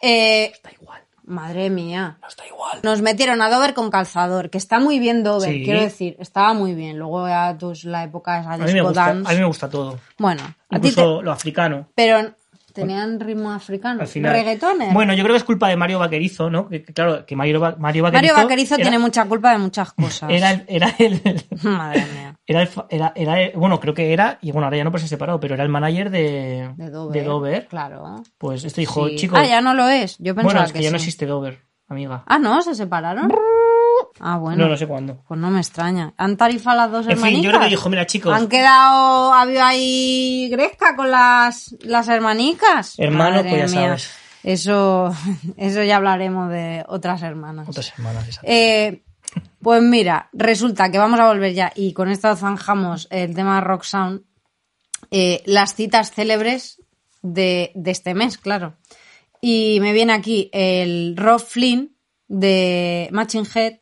[0.00, 2.18] eh, Da igual, madre mía.
[2.20, 2.80] no está igual.
[2.82, 5.62] Nos metieron a Dover con calzador, que está muy bien Dover, Sí.
[5.64, 6.98] quiero decir, estaba muy bien.
[6.98, 9.98] Luego ya tus, la época esa A mí, me gusta, a mí me gusta todo.
[10.18, 11.86] Bueno, a ti te- Incluso lo africano.
[11.94, 12.34] pero
[12.74, 14.02] tenían ritmo africano.
[14.02, 14.32] Al final.
[14.32, 14.92] Reggaetones.
[14.92, 16.68] Bueno, yo creo que es culpa de Mario Vaquerizo, ¿no?
[16.68, 18.34] Que, claro, que Mario, Va- Mario Vaquerizo.
[18.34, 20.28] Mario Vaquerizo era- tiene mucha culpa de muchas cosas.
[20.30, 21.20] Era el, era el,
[21.62, 22.36] Madre mía.
[22.46, 25.02] era el era, era el- bueno, creo que era, y bueno, ahora ya no pues
[25.02, 27.24] se ha separado, pero era el manager de, De Dover.
[27.24, 27.66] Dover.
[27.68, 28.22] Claro.
[28.38, 29.16] Pues este dijo, Sí.
[29.16, 30.18] chicos, Ah, ya no lo es.
[30.18, 32.24] Yo pensaba bueno, es que, que, ya no existe Dover, amiga.
[32.26, 33.32] Ah, no, se separaron.
[34.20, 34.64] Ah, bueno.
[34.64, 35.22] No, no sé cuándo.
[35.26, 36.14] Pues no me extraña.
[36.16, 37.42] ¿Han tarifado las dos En fin, hermanicas?
[37.44, 38.32] yo creo que dijo, mira, chicos.
[38.34, 42.94] Han quedado, ha habido ahí gresca con las, las hermanicas.
[42.98, 43.86] Hermano, Madre pues ya mía.
[43.88, 44.10] sabes.
[44.44, 45.14] Eso,
[45.56, 47.68] eso ya hablaremos de otras hermanas.
[47.68, 48.46] Otras semanas, exacto.
[48.50, 49.02] Eh,
[49.60, 53.82] pues mira, resulta que vamos a volver ya y con esto zanjamos el tema Rock
[53.82, 54.22] Sound.
[55.10, 56.80] eh, las citas célebres
[57.22, 58.76] de, de este mes, claro.
[59.40, 61.96] Y me viene aquí el Rob Flynn
[62.28, 63.74] de Machine Head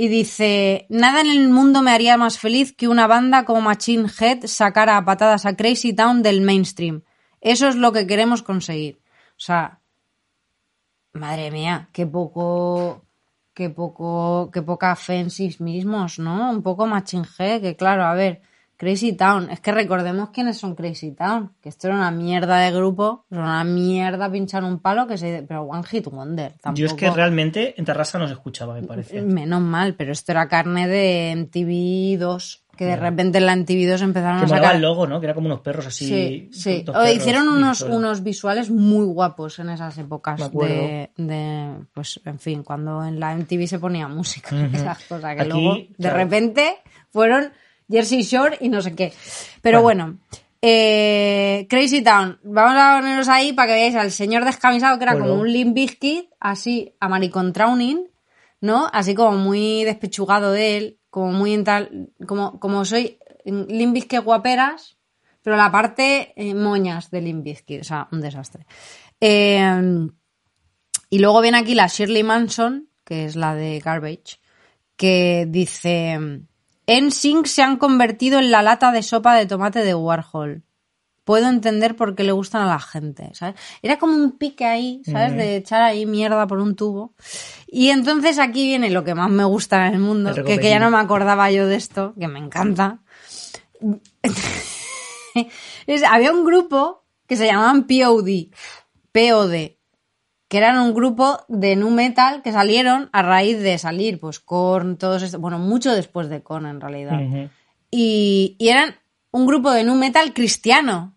[0.00, 4.08] y dice, nada en el mundo me haría más feliz que una banda como Machine
[4.08, 7.02] Head sacara a patadas a Crazy Town del mainstream.
[7.42, 9.02] Eso es lo que queremos conseguir.
[9.32, 9.80] O sea,
[11.12, 13.04] madre mía, qué poco,
[13.52, 16.50] qué poco, qué poca fe en sí mismos, ¿no?
[16.50, 18.40] Un poco Machine Head, que claro, a ver,
[18.80, 22.72] Crazy Town, es que recordemos quiénes son Crazy Town, que esto era una mierda de
[22.72, 26.76] grupo, era una mierda pinchar un palo que se, pero One Hit Wonder, tampoco.
[26.76, 29.20] Yo es que realmente en Terrassa no se escuchaba, me parece.
[29.20, 33.86] Menos mal, pero esto era carne de MTV 2, que de repente en la MTV
[33.86, 34.76] 2 empezaron Que a sacar...
[34.76, 35.20] el logo, ¿no?
[35.20, 36.06] Que era como unos perros así.
[36.06, 36.84] Sí, sí.
[36.88, 37.94] O hicieron unos, todo.
[37.94, 43.36] unos visuales muy guapos en esas épocas de, de, pues, en fin, cuando en la
[43.36, 46.16] MTV se ponía música, esas cosas, que Aquí, luego de claro.
[46.16, 46.78] repente
[47.10, 47.52] fueron
[47.90, 49.12] Jersey Shore y no sé qué.
[49.62, 50.18] Pero bueno,
[50.62, 55.18] eh, Crazy Town, vamos a ponernos ahí para que veáis al señor descamisado que era
[55.18, 58.06] como un Limp Bizkit, así, a Maricon Trauning,
[58.60, 58.88] ¿no?
[58.92, 64.22] Así como muy despechugado de él, como muy en tal, como, como soy Limp Bizkit
[64.22, 64.98] guaperas,
[65.42, 68.66] pero la parte eh, moñas de Limp Bizkit, o sea, un desastre.
[69.20, 70.08] Eh,
[71.08, 74.38] y luego viene aquí la Shirley Manson, que es la de Garbage,
[74.96, 76.44] que dice,
[76.86, 80.62] NSYNC se han convertido en la lata de sopa de tomate de Warhol.
[81.24, 83.54] Puedo entender por qué le gustan a la gente, ¿sabes?
[83.82, 85.30] Era como un pique ahí, ¿sabes?
[85.36, 87.14] De echar ahí mierda por un tubo.
[87.68, 90.78] Y entonces aquí viene lo que más me gusta en el mundo, que, que ya
[90.80, 92.98] no me acordaba yo de esto, que me encanta.
[95.86, 98.48] Es- había un grupo que se llamaban POD,
[99.12, 99.54] POD,
[100.50, 104.98] que eran un grupo de nu metal que salieron a raíz de salir, pues Korn,
[104.98, 107.20] todos estos, bueno, mucho después de Korn en realidad.
[107.88, 108.96] Y, y eran
[109.30, 111.14] un grupo de nu metal cristiano.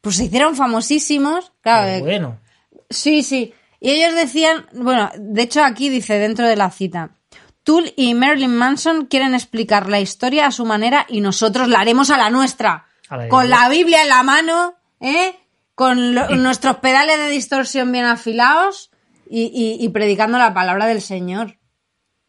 [0.00, 2.38] Pues se hicieron famosísimos, claro, Pero eh, bueno.
[2.88, 3.52] Sí, sí.
[3.80, 7.16] Y ellos decían, bueno, de hecho aquí dice dentro de la cita,
[7.64, 12.10] Tool y Marilyn Manson quieren explicar la historia a su manera y nosotros la haremos
[12.10, 12.86] a la nuestra.
[13.08, 15.34] A la con la Biblia en la mano, ¿eh?
[15.76, 18.90] Con lo- nuestros pedales de distorsión bien afilados
[19.30, 21.58] y, y- y predicando la palabra del Señor.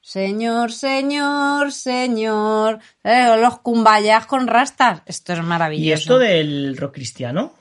[0.02, 2.80] Señor, Señor, Señor.
[3.04, 5.02] O Los cumbayas con rastas.
[5.06, 5.88] Esto es maravilloso.
[5.90, 7.54] ¿Y esto del rock cristiano?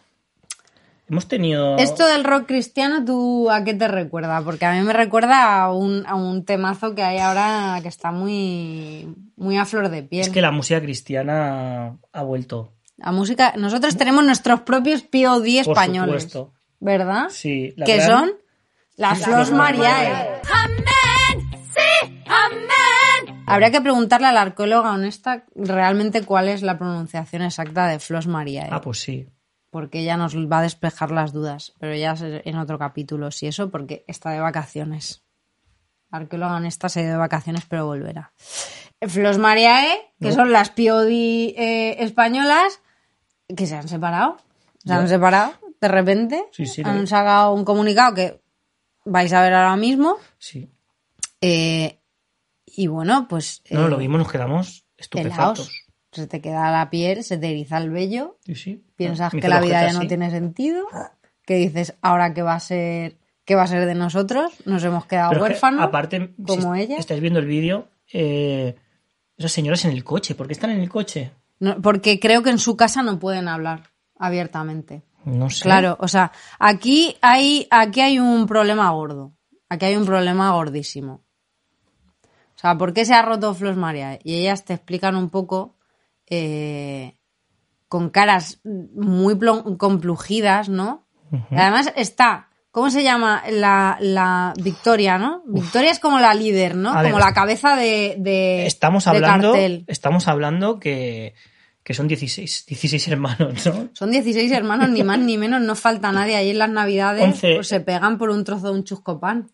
[1.09, 1.77] Hemos tenido.
[1.77, 4.40] Esto del rock cristiano, ¿tú a qué te recuerda?
[4.42, 8.11] Porque a mí me recuerda a un, a un temazo que hay ahora que está
[8.11, 10.22] muy, muy a flor de piel.
[10.22, 12.72] Es que la música cristiana ha vuelto.
[12.96, 16.22] La música, nosotros tenemos nuestros propios POD Por españoles.
[16.24, 16.52] supuesto.
[16.80, 17.26] ¿Verdad?
[17.30, 18.30] Sí, la que gran- son
[18.96, 20.40] las Flos Flos Mariae.
[23.48, 28.26] Habría que preguntarle a la arqueóloga honesta realmente cuál es la pronunciación exacta de Flos
[28.26, 28.68] Mariae.
[28.70, 29.28] Ah, pues sí.
[29.70, 33.70] porque ella nos va a despejar las dudas, pero ya en otro capítulo, si eso,
[33.70, 35.22] porque está de vacaciones.
[36.11, 38.32] La arqueóloga honesta se ha ido de vacaciones, pero volverá.
[39.06, 40.35] Flos Mariae, que No.
[40.35, 42.80] son las POD eh, españolas,
[43.54, 44.38] que se han separado.
[44.85, 46.44] Se han separado de repente.
[46.52, 48.40] Sí, sí, han sacado un comunicado que
[49.04, 50.16] vais a ver ahora mismo.
[50.38, 50.68] Sí.
[51.40, 51.98] Eh,
[52.66, 53.62] y bueno, pues.
[53.70, 55.87] No, eh, lo vimos, nos quedamos estupefactos.
[56.12, 58.85] Se te queda la piel, se te eriza el vello Sí, sí.
[58.96, 60.87] piensas que la vida ya no tiene sentido,
[61.44, 65.04] que dices, ahora qué va a ser, qué va a ser de nosotros, nos hemos
[65.04, 66.96] quedado Pero es que, huérfanos, aparte, como si ella.
[66.96, 68.76] estáis viendo el vídeo, eh,
[69.37, 71.32] esas señoras en el coche, ¿por qué están en el coche?
[71.59, 75.03] No, porque creo que en su casa no pueden hablar abiertamente.
[75.25, 75.62] No sé.
[75.62, 79.33] Claro, o sea, aquí hay, aquí hay un problema gordo.
[79.69, 81.25] Aquí hay un problema gordísimo.
[82.23, 84.19] O sea, ¿por qué se ha roto Flos María?
[84.23, 85.77] Y ellas te explican un poco
[86.27, 87.19] eh,
[87.88, 89.38] con caras muy
[89.77, 91.07] complujidas, ¿no?
[91.51, 92.45] Además está,
[92.76, 93.42] ¿cómo se llama?
[93.50, 95.42] La, la Victoria, ¿no?
[95.46, 96.92] Victoria es como la líder, ¿no?
[96.92, 99.84] Como la cabeza de, de, Estamos de hablando, cartel.
[99.86, 101.32] estamos hablando que,
[101.82, 103.88] que son 16, 16 hermanos, ¿no?
[103.94, 106.36] Son 16 hermanos, ni más ni menos, no falta nadie.
[106.36, 107.54] Ahí en las navidades Once.
[107.54, 109.50] pues, se pegan por un trozo de un chusco pan.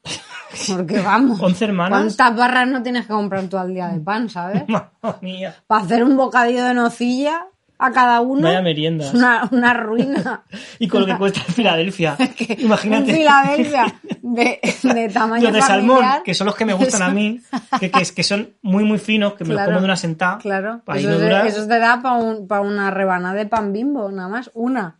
[0.67, 1.41] Porque vamos.
[1.41, 2.01] 11 hermanas.
[2.01, 4.65] ¿Cuántas barras no tienes que comprar tú al día de pan, sabes?
[4.69, 5.55] Madre mía.
[5.69, 7.47] Para hacer un bocadillo de nocilla
[7.85, 8.43] a cada uno.
[8.49, 9.09] Vaya meriendas.
[9.09, 10.45] es Una, una ruina.
[10.79, 12.17] Y con lo que cuesta en Filadelfia.
[12.37, 13.13] Que Imagínate.
[13.15, 14.61] Filadelfia de,
[14.95, 17.41] de tamaño Los de salmón, que son los que me gustan a mí,
[17.81, 19.97] que, que, es- que son muy, muy finos, que me los Claro, como de una
[19.97, 20.39] sentada.
[20.39, 23.47] Claro, Ahí eso, no se- dura- eso te da para un, pa una rebanada de
[23.47, 24.99] pan bimbo, nada más, una.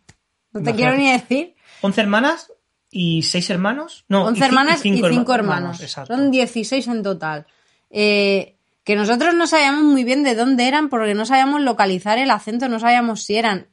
[0.51, 0.75] No te Imagínate.
[0.75, 1.55] quiero ni decir.
[1.81, 2.51] 11 hermanas
[2.91, 4.05] y 6 hermanos.
[4.07, 5.81] No, 11 y ci- hermanas y 5 herma- hermanos.
[5.81, 6.15] exacto.
[6.15, 7.45] Son 16 en total.
[7.89, 12.31] Eh, que nosotros no sabíamos muy bien de dónde eran porque no sabíamos localizar el
[12.31, 13.67] acento, no sabíamos si eran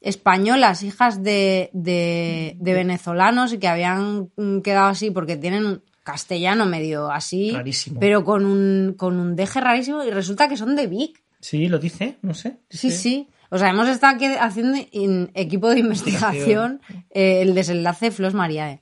[0.00, 4.30] españolas, hijas de, de, de venezolanos y que habían
[4.62, 7.98] quedado así porque tienen un castellano medio así, Rarísimo.
[7.98, 11.22] pero con un, con un deje rarísimo y resulta que son de Vic.
[11.40, 12.58] Sí, lo dice, no sé.
[12.70, 13.28] Sí, sí.
[13.50, 18.34] O sea, hemos estado aquí haciendo en equipo de investigación eh, el desenlace de Flos
[18.34, 18.80] Mariae.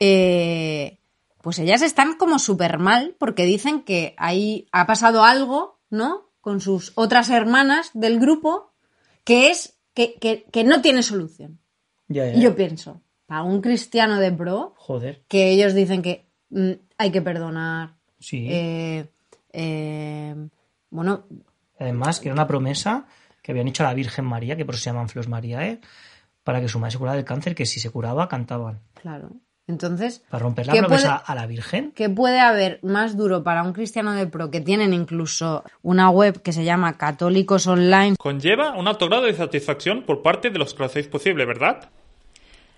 [0.00, 0.98] Eh,
[1.42, 6.30] pues ellas están como súper mal porque dicen que ahí ha pasado algo, ¿no?
[6.40, 8.72] Con sus otras hermanas del grupo
[9.24, 11.60] que es que, que- que no tiene solución.
[12.08, 12.34] Ya, ya.
[12.38, 17.10] Y yo pienso, para un cristiano de pro, Joder, que ellos dicen que mm, hay
[17.12, 18.46] que perdonar, sí.
[18.50, 19.10] eh,
[19.52, 20.34] eh,
[20.90, 21.24] bueno,
[21.80, 23.06] Además, que era una promesa
[23.42, 25.80] que habían hecho a la Virgen María, que por eso se llaman Flos Mariae,
[26.42, 28.80] para que su madre se curara del cáncer, que si se curaba, cantaban.
[28.94, 29.30] claro.
[29.68, 31.92] Entonces, Para romper la ¿Qué promesa puede- a la Virgen.
[31.94, 36.40] ¿Qué puede haber más duro para un cristiano de pro que tienen incluso una web
[36.42, 38.16] que se llama Católicos Online?
[38.16, 41.90] Conlleva un alto grado de satisfacción por parte de los que lo hacéis posible, ¿verdad?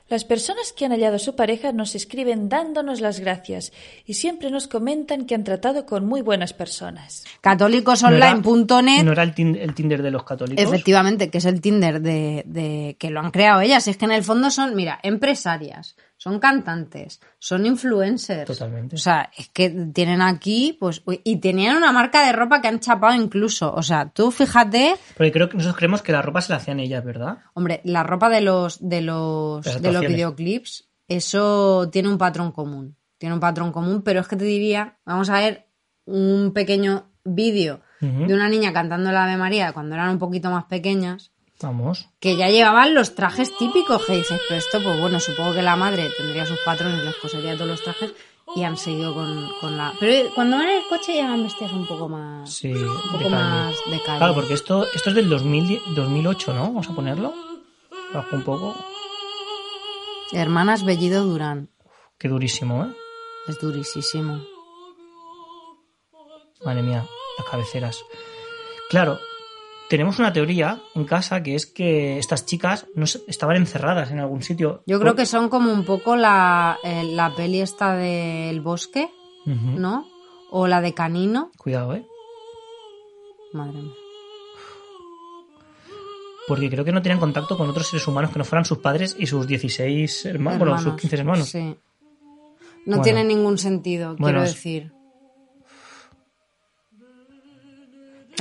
[0.08, 3.72] Las personas que han hallado a su pareja nos escriben dándonos las gracias
[4.04, 7.22] y siempre nos comentan que han tratado con muy buenas personas.
[7.42, 10.64] Católicosonline.net, ¿No era el, tin- el Tinder de los católicos?
[10.64, 13.86] efectivamente, que es el Tinder de, de- que lo han creado ellas.
[13.86, 18.44] Es que en el fondo son, mira, empresarias, son cantantes, son influencers.
[18.44, 18.94] Totalmente.
[18.94, 22.78] O sea, es que tienen aquí, pues, y tenían una marca de ropa que han
[22.78, 23.72] chapado incluso.
[23.72, 26.78] O sea, tú fíjate, Porque creo que nosotros creemos que la ropa se la hacían
[26.78, 27.38] ellas, ¿verdad?
[27.54, 32.96] Hombre, la ropa de los de los de los videoclips, eso tiene un patrón común.
[33.16, 35.68] Tiene un patrón común, pero es que te diría, vamos a ver
[36.04, 40.64] un pequeño vídeo de una niña cantando la Ave María cuando eran un poquito más
[40.64, 42.08] pequeñas, Vamos.
[42.20, 45.76] que ya llevaban los trajes típicos, que dices, pero esto, pues bueno, supongo que la
[45.76, 48.12] madre tendría sus patrones, les cosería todos los trajes
[48.56, 49.92] y han seguido con, con la...
[50.00, 52.50] Pero cuando van en el coche ya van vestidas un poco más...
[52.52, 53.30] Sí, un de poco calle.
[53.30, 54.18] más de calle.
[54.18, 56.62] Claro, porque esto, esto es del 2000 2008, ¿no?
[56.62, 57.32] Vamos a ponerlo.
[58.12, 58.74] Bajo un poco.
[60.32, 61.70] Hermanas Bellido Durán.
[62.18, 62.92] Qué durísimo, ¿eh?
[63.48, 64.40] Es durísimo.
[66.64, 67.06] Madre mía,
[67.38, 68.04] las cabeceras.
[68.90, 69.18] Claro,
[69.90, 74.40] tenemos una teoría en casa que es que estas chicas no estaban encerradas en algún
[74.40, 74.82] sitio.
[74.86, 79.10] Yo creo que son como un poco la, eh, la peli esta del bosque.
[79.46, 80.06] ¿no?
[80.50, 81.50] O la de Canino.
[81.58, 82.06] Cuidado, ¿eh?
[83.52, 83.92] Madre mía.
[86.46, 89.16] Porque creo que no tenían contacto con otros seres humanos que no fueran sus padres
[89.18, 91.48] y sus 16 hermanos, bueno, sus 15 hermanos.
[91.48, 91.58] Sí.
[92.86, 93.02] No Bueno.
[93.02, 94.92] tiene ningún sentido, Bueno, quiero decir.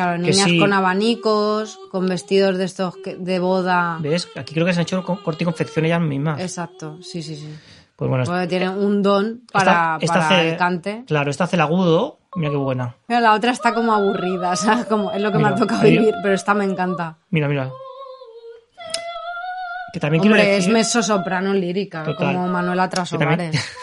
[0.04, 0.60] Claro, niñas sí.
[0.60, 3.98] con abanicos, con vestidos de estos de boda.
[4.02, 4.28] ¿Ves?
[4.36, 6.40] Aquí creo que se han hecho co- corte y confección ellas mismas.
[6.40, 7.54] Exacto, sí, sí, sí.
[7.96, 11.04] Pues bueno, Porque tienen un don para, esta- esta para hace- el cante.
[11.06, 12.20] Claro, esta hace el agudo.
[12.36, 12.96] Mira qué buena.
[13.08, 14.86] Mira, la otra está como aburrida, ¿sabes?
[14.86, 17.18] Como, es lo que me ha tocado vivir, pero esta me encanta.
[17.32, 17.72] Mira, mira.
[19.92, 22.36] Que también Hombre, quiero es decir, mezzo soprano lírica, Total.
[22.36, 23.38] como Manuela Trasovares.
[23.38, 23.64] también-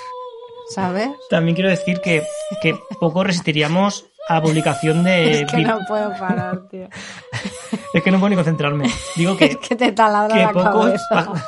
[0.74, 1.10] ¿Sabes?
[1.30, 2.24] también quiero decir que,
[2.62, 5.42] que poco resistiríamos a publicación de...
[5.42, 6.88] Es que no puedo parar, tío.
[7.94, 8.90] Es que no puedo ni concentrarme.
[9.16, 11.00] Digo que, Es que te taladra que la pocos...
[11.08, 11.44] cabeza.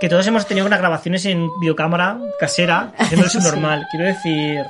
[0.00, 3.86] Que todos hemos tenido unas grabaciones en videocámara casera, haciendo eso normal.
[3.90, 4.64] Quiero decir...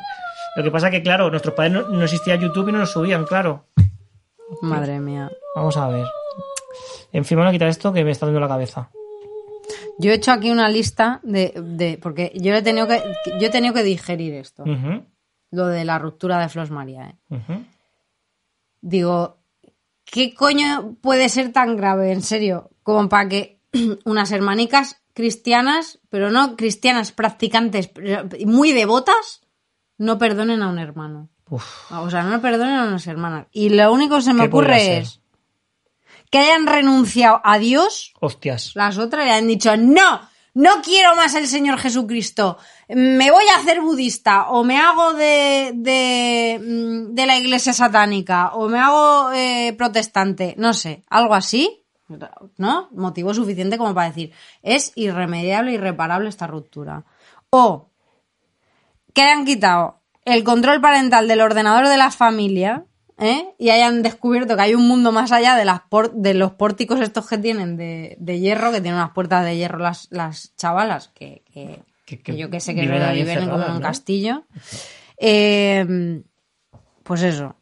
[0.57, 3.25] Lo que pasa que, claro, nuestros padres no, no existía YouTube y no nos subían,
[3.25, 3.64] claro.
[4.62, 5.29] Madre mía.
[5.57, 6.07] Vamos a ver.
[7.12, 8.88] En fin, voy a quitar esto que me está dando la cabeza.
[9.99, 13.03] Yo he hecho aquí una lista de, de- porque yo he tenido que
[13.40, 15.03] yo he tenido que digerir esto, Ujú,
[15.55, 17.14] lo de la ruptura de Flos María.
[17.31, 17.64] ¿eh?
[18.81, 19.38] Digo,
[20.05, 23.61] ¿qué coño puede ser tan grave, en serio, como para que
[24.05, 27.90] unas hermanicas cristianas, pero no cristianas practicantes,
[28.45, 29.43] muy devotas,
[29.97, 31.31] no perdonen a un hermano.
[31.49, 33.47] Uf, O sea, no perdonen a unas hermanas.
[33.53, 35.21] Y lo único que se me ¿Qué podría ocurre es
[36.31, 38.73] que hayan renunciado a Dios hostias.
[38.75, 40.21] las otras y han dicho, no,
[40.55, 45.73] no quiero más el Señor Jesucristo, me voy a hacer budista o me hago de,
[45.75, 51.85] de, mm, de la iglesia satánica o me hago eh, protestante, no sé, algo así,
[52.59, 52.88] ¿no?
[52.92, 57.05] Motivo suficiente como para decir, es irremediable, irreparable esta ruptura.
[57.51, 57.88] O
[59.14, 62.85] que hayan quitado el control parental del ordenador de la familia
[63.18, 63.55] ¿eh?
[63.59, 67.77] y hayan descubierto que hay un mundo más allá de, los pórticos estos que tienen
[67.77, 71.42] de, hierro, que tienen unas puertas de hierro las, las chavalas, que-
[72.05, 73.81] Que- que que yo que sé que viven ahí viven como en un ¿no?
[73.81, 74.45] castillo.
[75.19, 76.23] Eh,
[77.03, 77.57] pues eso.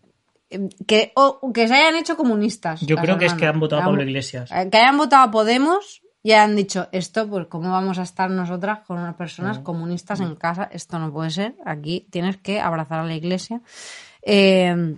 [0.50, 2.80] Eh, Que, o que se hayan hecho comunistas.
[2.82, 4.50] Yo creo que es que han votado a Pablo Iglesias.
[4.52, 8.30] eh, Que hayan votado a Podemos y hayan dicho, esto, pues, ¿cómo vamos a estar
[8.30, 10.68] nosotras con unas personas comunistas en casa?
[10.72, 11.54] Esto no puede ser.
[11.64, 13.60] Aquí tienes que abrazar a la iglesia.
[14.22, 14.96] Eh,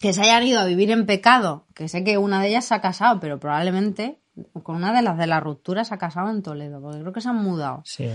[0.00, 2.74] que se hayan ido a vivir en pecado, que sé que una de ellas se
[2.74, 4.18] ha casado, pero probablemente
[4.62, 7.20] con una de las de la ruptura se ha casado en Toledo, porque creo que
[7.22, 7.80] se han mudado.
[7.86, 8.10] Sí.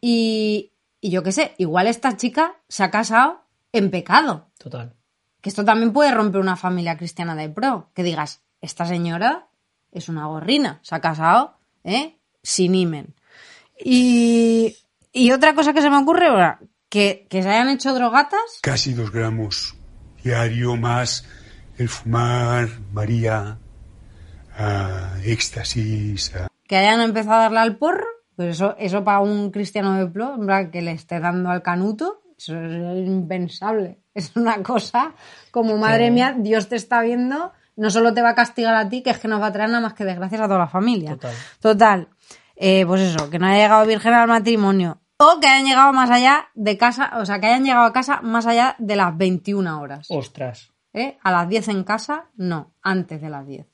[0.00, 4.48] Y, y yo qué sé, igual esta chica se ha casado en pecado.
[4.58, 4.94] Total.
[5.40, 7.90] Que esto también puede romper una familia cristiana de pro.
[7.94, 9.48] Que digas, esta señora
[9.92, 12.18] es una gorrina, se ha casado, ¿eh?
[12.42, 13.14] Sin imen.
[13.82, 14.76] Y,
[15.12, 18.92] y otra cosa que se me ocurre ahora, que, que se hayan hecho drogatas, Casi
[18.92, 19.74] dos gramos
[20.22, 21.24] diario más
[21.78, 23.58] el fumar, María,
[24.56, 26.32] ah, éxtasis,
[26.68, 28.06] que hayan empezado a darle al porro,
[28.40, 32.22] pues eso, eso para un cristiano de en plan, que le esté dando al canuto,
[32.38, 33.98] eso es impensable.
[34.14, 35.12] Es una cosa
[35.50, 36.10] como, madre Sí.
[36.10, 39.18] mía, Dios te está viendo, no solo te va a castigar a ti, que es
[39.18, 41.10] que nos va a traer nada más que desgracias a toda la familia.
[41.10, 41.34] Total.
[41.60, 42.08] Total.
[42.56, 45.02] Eh, pues eso, que no haya llegado virgen al matrimonio.
[45.18, 48.22] O que hayan llegado más allá de casa, o sea, que hayan llegado a casa
[48.22, 50.06] más allá de las 21 horas.
[50.08, 50.72] Ostras.
[50.94, 51.18] ¿Eh?
[51.22, 53.66] A las 10 en casa, no, antes de las 10.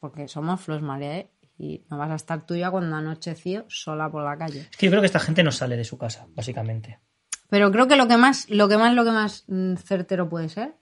[0.00, 1.30] Porque somos Flos María, ¿eh?
[1.56, 4.66] Y no vas a estar tú ya cuando anocheció sola por la calle.
[4.70, 6.98] Es que yo creo que esta gente no sale de su casa, básicamente.
[7.48, 10.48] Pero creo que lo que más, lo que más, lo que más mm, certero puede
[10.48, 10.74] ser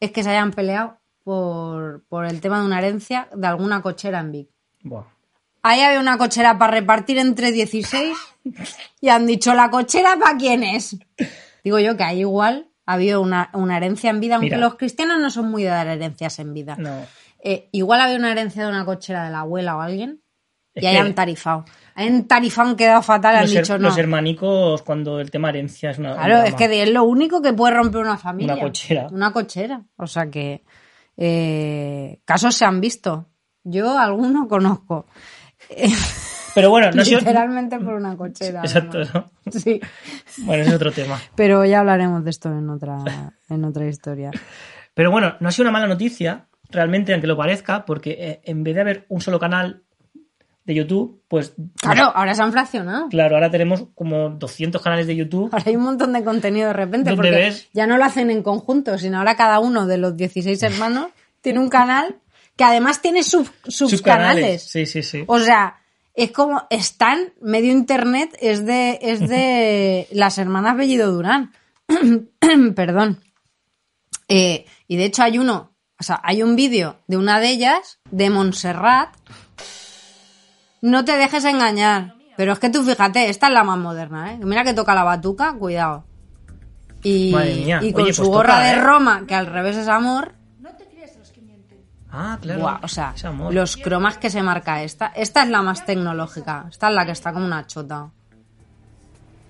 [0.00, 4.20] es que se hayan peleado por, por el tema de una herencia de alguna cochera
[4.20, 4.50] en Vic.
[4.82, 5.04] Buah.
[5.62, 8.14] Ahí había una cochera para repartir entre 16
[9.00, 10.98] y han dicho, ¿la cochera para quién es?
[11.64, 14.58] Digo yo que ahí igual ha habido una, una herencia en vida, aunque Mira.
[14.58, 16.76] los cristianos no son muy de dar herencias en vida.
[16.78, 17.06] No.
[17.46, 20.22] Eh, igual había una herencia de una cochera de la abuela o alguien
[20.74, 21.66] y hayan tarifado.
[21.94, 23.88] Hayan tarifado, han quedado fatal, han her- dicho no.
[23.88, 26.14] los hermanicos, cuando el tema herencia es una.
[26.16, 28.54] Claro, es que es lo único que puede romper una familia.
[28.54, 29.08] Una cochera.
[29.12, 29.82] Una cochera.
[29.96, 30.64] O sea que
[31.18, 33.26] eh, casos se han visto.
[33.62, 35.06] Yo alguno conozco.
[36.54, 37.02] Pero bueno, no.
[37.02, 38.60] Literalmente por una cochera.
[38.60, 38.98] Exacto.
[39.12, 39.26] ¿no?
[39.50, 39.80] Sí.
[40.38, 41.20] Bueno, es otro tema.
[41.34, 42.98] Pero ya hablaremos de esto en otra,
[43.48, 44.30] en otra historia.
[44.94, 48.64] Pero bueno, no ha sido una mala noticia, realmente, aunque lo parezca, porque eh, en
[48.64, 49.82] vez de haber un solo canal
[50.64, 51.54] de YouTube, pues.
[51.76, 53.08] Claro, ahora se han fraccionado.
[53.08, 55.50] Claro, ahora tenemos como 200 canales de YouTube.
[55.52, 57.68] Ahora hay un montón de contenido de repente, ¿Dónde porque ves?
[57.72, 61.08] ya no lo hacen en conjunto, sino ahora cada uno de los 16 hermanos
[61.40, 62.16] tiene un canal
[62.56, 64.62] que además tiene sub, subcanales.
[64.62, 65.24] Sí, sí, sí.
[65.26, 65.76] O sea,
[66.14, 71.52] es como están, medio internet es de, es de las hermanas Bellido Durán.
[72.74, 73.20] Perdón.
[74.28, 77.98] Eh, y de hecho hay uno, o sea, hay un vídeo de una de ellas,
[78.10, 79.14] de Montserrat.
[80.80, 82.14] No te dejes engañar.
[82.36, 84.38] Pero es que tú fíjate, esta es la más moderna, ¿eh?
[84.42, 86.04] Mira que toca la batuca, cuidado.
[87.02, 87.80] Y, Madre mía.
[87.82, 88.80] y con Oye, su pues gorra toca, de ¿eh?
[88.80, 90.34] Roma, que al revés es amor,
[92.16, 92.60] Ah, claro.
[92.60, 93.52] Buah, o sea, amor.
[93.52, 95.08] los cromas que se marca esta.
[95.16, 96.66] Esta es la más tecnológica.
[96.70, 98.08] Esta es la que está como una chota.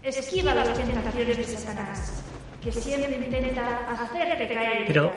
[0.02, 2.22] Esquiva las tentaciones de Satanás,
[2.62, 4.84] que siempre intenta hacerte caer.
[4.86, 5.12] Pero.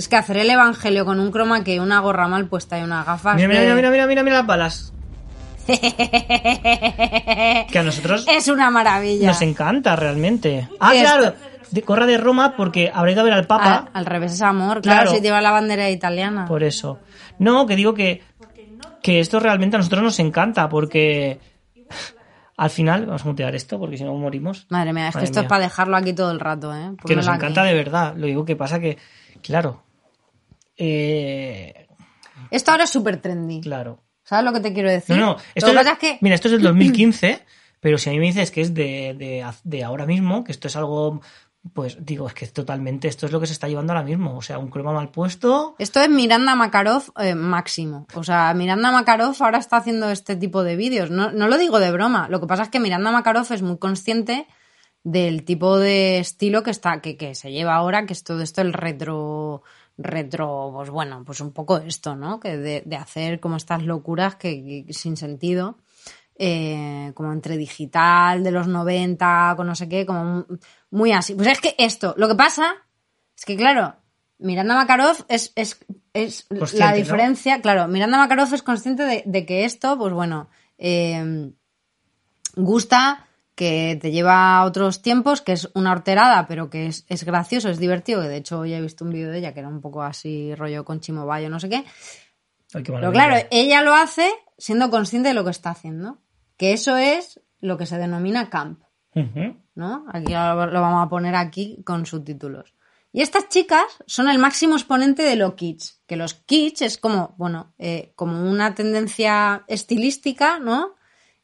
[0.00, 3.04] Es que hacer el evangelio con un croma que una gorra mal puesta y unas
[3.04, 3.36] gafas.
[3.36, 4.94] Mira, mira, de- mira, mira, mira, mira, mira las balas.
[7.70, 9.26] Que a nosotros Es una maravilla.
[9.28, 10.68] nos encanta realmente.
[10.80, 11.34] Ah, claro.
[11.70, 13.74] De corra de Roma porque habrá ido a ver al Papa.
[13.74, 15.10] Al, al revés es amor, claro, Claro.
[15.16, 16.46] si lleva la bandera italiana.
[16.46, 16.98] Por eso.
[17.38, 18.22] No, que digo que,
[19.02, 21.38] que esto realmente a nosotros nos encanta porque
[22.56, 24.66] al final, vamos a mutear esto porque si no morimos.
[24.70, 25.42] Madre mía, es que esto mía.
[25.42, 26.92] es para dejarlo aquí todo el rato, ¿eh?
[27.06, 27.68] Que nos encanta aquí.
[27.70, 28.14] de verdad.
[28.16, 28.96] Lo digo que pasa que,
[29.42, 29.82] claro.
[30.80, 31.86] Eh,
[32.50, 33.60] Esto ahora es súper trendy.
[33.60, 34.02] claro.
[34.22, 35.16] ¿Sabes lo que te quiero decir?
[35.16, 35.36] No, no.
[35.56, 37.44] Esto lo es, que Mira, esto es del 2015,
[37.80, 40.68] pero si a mí me dices que es de, de, de ahora mismo, que esto
[40.68, 41.20] es algo
[41.74, 44.36] Pues digo, es que totalmente esto es lo que se está llevando ahora mismo.
[44.36, 45.74] O sea, un croma mal puesto.
[45.78, 48.06] Esto es Miranda Makarov eh, máximo.
[48.14, 51.10] O sea, Miranda Makarov ahora está haciendo este tipo de vídeos.
[51.10, 52.28] No, no lo digo de broma.
[52.28, 54.46] Lo que pasa es que Miranda Makarov es muy consciente
[55.02, 58.60] del tipo de estilo que está, que, que se lleva ahora, que es todo esto
[58.60, 59.62] el retro,
[60.02, 62.40] retro, pues bueno, pues un poco esto, ¿no?
[62.40, 65.76] Que de, de hacer como estas locuras que, que sin sentido.
[66.42, 70.46] eh, como entre digital de los 90, con no sé qué, como
[70.90, 71.34] muy así.
[71.34, 72.72] Pues es que esto, lo que pasa
[73.36, 73.94] es que, claro,
[74.38, 75.78] Miranda Makarov es, es,
[76.14, 76.96] es la ¿no?
[76.96, 80.48] diferencia, claro, Miranda Makarov es consciente de, de que esto, pues bueno,
[80.78, 81.52] eh,
[82.56, 83.26] gusta,
[83.60, 87.68] que te lleva a otros tiempos, que es una horterada, pero que es, es gracioso,
[87.68, 90.02] es divertido, de hecho hoy he visto un vídeo de ella que era un poco
[90.02, 91.84] así rollo con Chimobayo, no sé qué.
[92.72, 96.22] Ay, qué Pero claro, ella lo hace siendo consciente de lo que está haciendo,
[96.56, 98.80] que eso es lo que se denomina camp.
[99.74, 100.06] ¿no?
[100.10, 102.72] Aquí lo, lo vamos a poner aquí con subtítulos.
[103.12, 107.34] Y estas chicas son el máximo exponente de lo kitsch, que los kitsch es como,
[107.36, 110.94] bueno, eh, como una tendencia estilística, ¿no?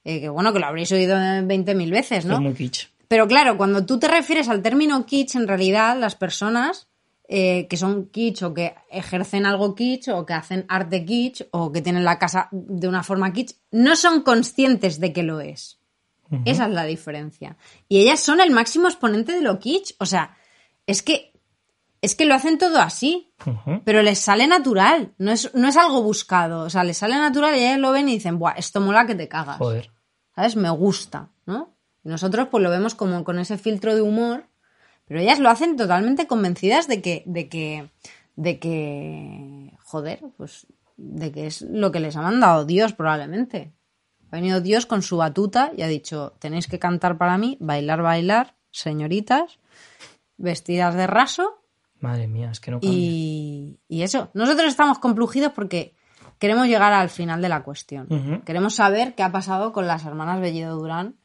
[0.09, 2.41] Eh, que bueno, que lo habréis oído 20.000 veces, Es ¿no?
[2.41, 2.87] muy kitsch.
[3.09, 6.87] Pero claro, cuando tú te refieres al término kitsch, en realidad las personas
[7.29, 11.73] eh, que son kitsch o que ejercen algo kitsch o que hacen arte kitsch o
[11.73, 15.81] que tienen la casa de una forma kitsch, no son conscientes de que lo es.
[16.45, 17.57] Esa es la diferencia.
[17.89, 19.95] Y ellas son el máximo exponente de lo kitsch.
[19.99, 20.37] O sea,
[20.87, 21.33] es que
[22.01, 23.33] es que lo hacen todo así,
[23.85, 25.15] pero les sale natural.
[25.19, 26.61] No es, no es algo buscado.
[26.61, 29.17] O sea, les sale natural y ellas lo ven y dicen, Buah, esto mola que
[29.17, 29.59] te cagas.
[29.59, 29.91] Joder.
[30.37, 30.55] ¿Sabes?
[30.55, 31.75] Me gusta, ¿no?
[32.05, 34.47] Y nosotros pues lo vemos como con ese filtro de humor,
[35.07, 37.91] pero ellas lo hacen totalmente convencidas de que, de que,
[38.37, 43.73] de que, joder, pues, de que es lo que les ha mandado Dios probablemente.
[44.31, 48.03] Ha venido Dios con su batuta y ha dicho, tenéis que cantar para mí, bailar,
[48.03, 49.59] bailar, señoritas,
[50.37, 51.63] vestidas de raso
[52.01, 52.99] Madre mía, es que no cambia.
[52.99, 54.31] y, y eso.
[54.35, 55.96] Nosotros estamos complujidos porque
[56.39, 58.43] queremos llegar al final de la cuestión.
[58.45, 61.17] Queremos saber qué ha pasado con las hermanas Bellido Durán.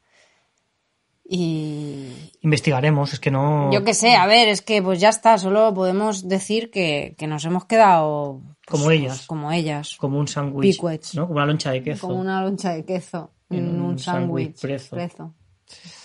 [1.24, 2.08] Y
[2.42, 3.70] Investigaremos, es que no.
[3.72, 7.26] yo qué sé, a ver, es que pues ya está, solo podemos decir que, que
[7.26, 9.18] nos hemos quedado pues, Como ellas.
[9.18, 10.78] pues, como ellas, Como un sándwich.
[11.14, 11.22] ¿no?
[11.26, 12.06] Como una loncha de queso.
[12.08, 14.60] como una loncha de queso En un un sándwich.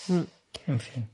[0.08, 0.22] Mm.
[0.68, 1.10] En fin.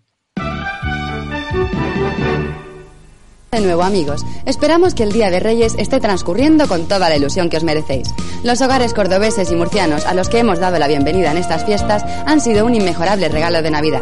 [3.54, 7.52] De nuevo amigos, esperamos que el Día de Reyes esté transcurriendo con toda la ilusión
[7.52, 8.12] que os merecéis.
[8.44, 12.04] Los hogares cordobeses y murcianos a los que hemos dado la bienvenida en estas fiestas
[12.26, 14.02] han sido un inmejorable regalo de Navidad.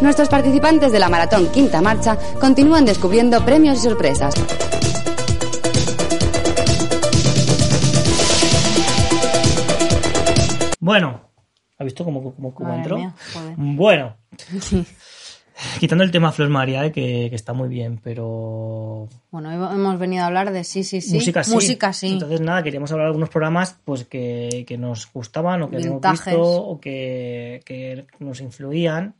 [0.00, 4.34] Nuestros participantes de la maratón Quinta Marcha continúan descubriendo premios y sorpresas.
[10.80, 11.20] Bueno,
[11.78, 12.96] ¿has visto cómo, cómo, entró?
[12.96, 13.14] mía.
[13.56, 14.16] Bueno,
[15.80, 19.98] quitando el tema Flor María, eh, que, que está muy bien, pero Bueno, hemos- hemos
[19.98, 21.14] venido a hablar de sí, sí, sí.
[21.14, 21.54] música sí.
[21.54, 22.08] Música sí.
[22.12, 26.26] Entonces, nada, queríamos hablar de algunos programas pues que, que nos gustaban o que Vintages.
[26.26, 29.14] visto o que, que nos influían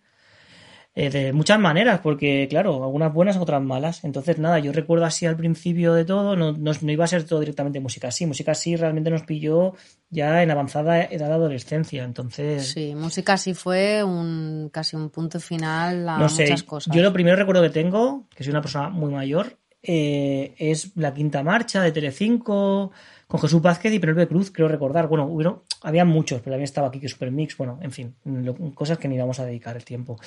[1.00, 4.02] eh, de muchas maneras, porque claro, algunas buenas, otras malas.
[4.02, 7.22] Entonces, nada, yo recuerdo así al principio de todo, no, no, no iba a ser
[7.22, 8.26] todo directamente música así.
[8.26, 9.74] Música sí realmente nos pilló
[10.10, 12.02] ya en avanzada edad de adolescencia.
[12.02, 16.92] Entonces, Sí, música sí fue un casi un punto final a no sé, muchas cosas.
[16.92, 21.14] yo lo primero recuerdo que tengo, que soy una persona muy mayor, eh, es la
[21.14, 22.90] quinta marcha de Telecinco
[23.28, 25.06] con Jesús Vázquez y Penélope Cruz, creo recordar.
[25.06, 29.06] Bueno, hubieron, había muchos, pero también estaba Kike Supermix, bueno, en fin, lo- cosas que
[29.06, 30.18] ni vamos a dedicar el tiempo.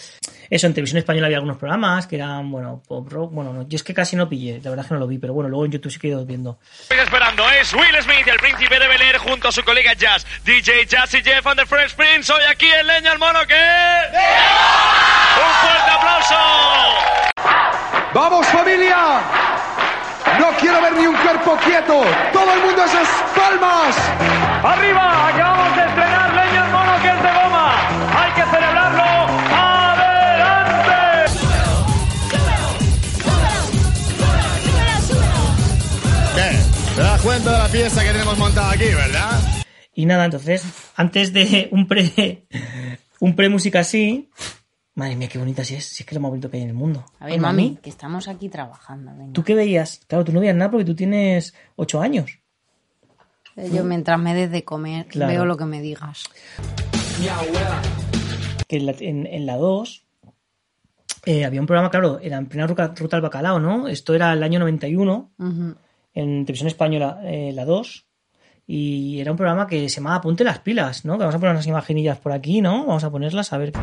[0.52, 3.76] Eso, en televisión española había algunos programas que eran, bueno, pop rock, bueno, no, yo
[3.76, 5.66] es que casi no pillé, la verdad es que no lo vi, pero bueno, luego
[5.66, 6.60] en YouTube sí que he ido viendo.
[6.84, 10.24] Estoy esperando, es Will Smith, el príncipe de Bel Air, junto a su colega Jazz,
[10.46, 12.32] DJ Jazz y Jeff and the Fresh Prince.
[12.32, 13.56] Hoy aquí en Leña el Mono, que...
[15.42, 16.36] ¡Un fuerte aplauso!
[18.14, 19.51] ¡Vamos familia!
[20.40, 22.02] No quiero ver ni un cuerpo quieto.
[22.34, 23.96] Todo el mundo esas palmas.
[24.64, 25.28] ¡Arriba!
[25.30, 27.76] Acabamos de estrenar Leña el Mono que es de goma.
[28.18, 29.04] ¡Hay que celebrarlo!
[29.56, 31.32] ¡Adelante!
[36.36, 36.96] ¿Qué?
[36.96, 39.40] ¿Te das cuenta de la fiesta que tenemos montada aquí, verdad?
[39.94, 40.64] Y nada, entonces,
[40.96, 42.46] antes de un pre,
[43.20, 44.30] un pre música así,
[45.02, 46.64] madre mía, qué bonita si es, si es que es lo más bonito que hay
[46.64, 47.06] en el mundo.
[47.20, 49.12] A ver, Ay, mami, que estamos aquí trabajando.
[49.16, 49.34] venga.
[49.34, 50.02] ¿Tú qué veías?
[50.08, 52.40] Claro, tú no veías nada porque tú tienes ocho años.
[53.58, 55.32] Eh, Yo mientras me des de comer Claro.
[55.32, 56.24] veo lo que me digas.
[58.68, 60.06] Que en la, en, en la 2
[61.26, 63.88] eh, había un programa, claro, era en plena ruta, ruta al bacalao, ¿no?
[63.88, 65.76] Esto era el año 91, Ujú.
[66.14, 68.06] en televisión española, eh, la 2.
[68.68, 71.14] Y era un programa que se llamaba Ponte las pilas, ¿no?
[71.14, 72.86] Que vamos a poner unas imagenillas por aquí, ¿no?
[72.86, 73.74] Vamos a ponerlas a ver.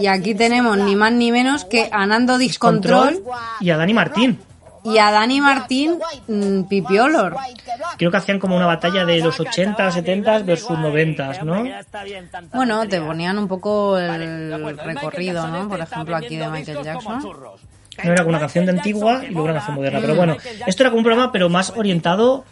[0.00, 3.22] Y aquí tenemos ni más ni menos que a Nando Discontrol
[3.60, 4.38] Y a Dani Martín.
[4.84, 7.36] y a Dani Martín mm, Pipiolor.
[7.98, 11.64] Creo que hacían como una batalla de los 80, 70 versus 90, ¿no?
[12.54, 15.68] Bueno, te ponían un poco el recorrido, ¿no?
[15.68, 17.22] Por ejemplo, aquí de Michael Jackson.
[18.04, 19.98] No era como una canción de antigua y luego una canción moderna.
[20.00, 20.36] Pero bueno,
[20.66, 22.44] esto era como un programa, pero más orientado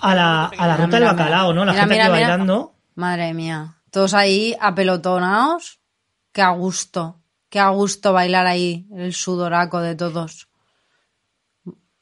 [0.00, 1.66] a la, a la ruta del bacalao, ¿no?
[1.66, 2.28] La Mira, gente mira, aquí mira.
[2.28, 2.72] bailando.
[2.94, 3.74] Madre mía.
[3.90, 5.80] Todos ahí apelotonados.
[6.36, 7.22] Qué a gusto.
[7.48, 10.48] Qué a gusto bailar ahí el sudoraco de todos.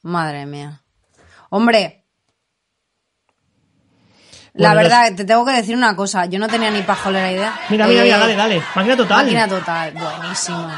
[0.01, 0.81] Madre mía.
[1.49, 2.03] Hombre.
[4.55, 6.25] La Bueno, verdad, te tengo que decir una cosa.
[6.25, 7.57] Yo no tenía ni pajolera idea.
[7.69, 8.61] Mira, mira, Eh, mira, dale, dale.
[8.75, 9.23] Máquina total.
[9.23, 9.93] Máquina total.
[9.93, 10.69] Buenísimo.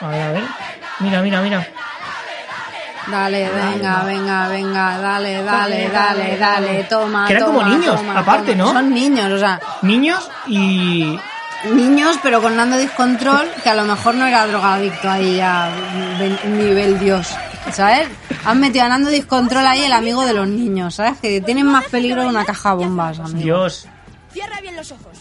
[0.00, 0.44] A ver, a ver.
[1.00, 1.68] Mira, mira, mira.
[3.10, 7.26] Dale, venga, venga, venga, dale, dale, dale, dale, toma.
[7.26, 8.64] Que eran como toma, niños, toma, aparte, toma.
[8.64, 8.72] ¿no?
[8.72, 11.20] Son niños, o sea, Niños y.
[11.72, 15.70] niños, pero con Nando Discontrol, que a lo mejor no era drogadicto ahí a
[16.18, 17.28] ve- nivel Dios,
[17.72, 18.08] ¿sabes?
[18.44, 21.18] Han metido a Nando Discontrol ahí el amigo de los niños, ¿sabes?
[21.20, 23.38] Que tienen más peligro de una caja de bombas, amigo.
[23.38, 23.88] Dios.
[24.32, 25.18] Cierra bien los ojos.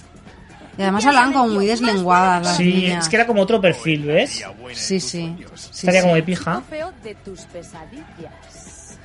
[0.77, 3.05] Y además hablaban como muy deslenguadas las Sí, niñas.
[3.05, 4.43] es que era como otro perfil, ¿ves?
[4.73, 4.99] Sí, sí.
[4.99, 6.05] sí, Estaría sí.
[6.05, 6.61] como de pija.
[6.69, 8.97] feo de tus pesadillas.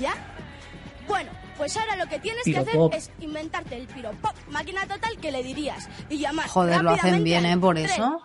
[0.00, 0.14] ¿Ya?
[1.06, 2.90] Bueno, pues ahora lo que tienes Piropop.
[2.90, 6.90] que hacer es inventarte el piropop máquina total que le dirías y llamar Joder, lo
[6.90, 7.56] hacen bien, ¿eh?
[7.56, 8.20] Por eso.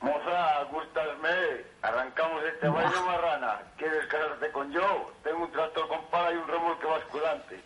[0.00, 1.64] Moza, gustasme.
[1.82, 3.60] Arrancamos este baile marrana.
[3.76, 5.12] ¿Quieres casarte con yo?
[5.22, 7.60] Tengo un tractor con pala y un remolque basculante.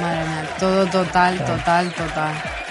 [0.00, 2.63] Madre mía, todo total, total, total.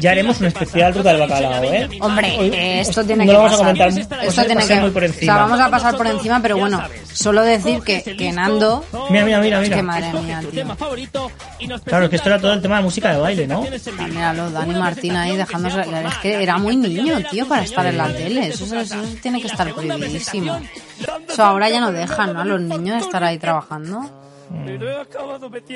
[0.00, 1.88] Ya haremos un especial ruta del bacalao, ¿eh?
[2.00, 3.76] Hombre, esto tiene no que lo vamos a pasar.
[3.92, 4.24] comentar.
[4.24, 5.32] Esto a tiene que muy por O encima.
[5.34, 8.84] sea, vamos a pasar por encima, pero bueno, solo decir que, que Nando.
[9.10, 9.76] Mira, mira, mira, mira.
[9.76, 10.76] Que madre mía, tío.
[11.84, 13.64] Claro, es que esto era todo el tema de música de baile, ¿no?
[13.98, 15.80] Ah, Míralo, Dani Martín ahí dejándose.
[15.80, 18.48] Es que era muy niño, tío, para estar en la tele.
[18.48, 20.60] Eso, eso- eso tiene que estar prohibidísimo.
[21.28, 22.40] Eso ahora ya no dejan, ¿no?
[22.40, 24.17] A los niños estar ahí trabajando.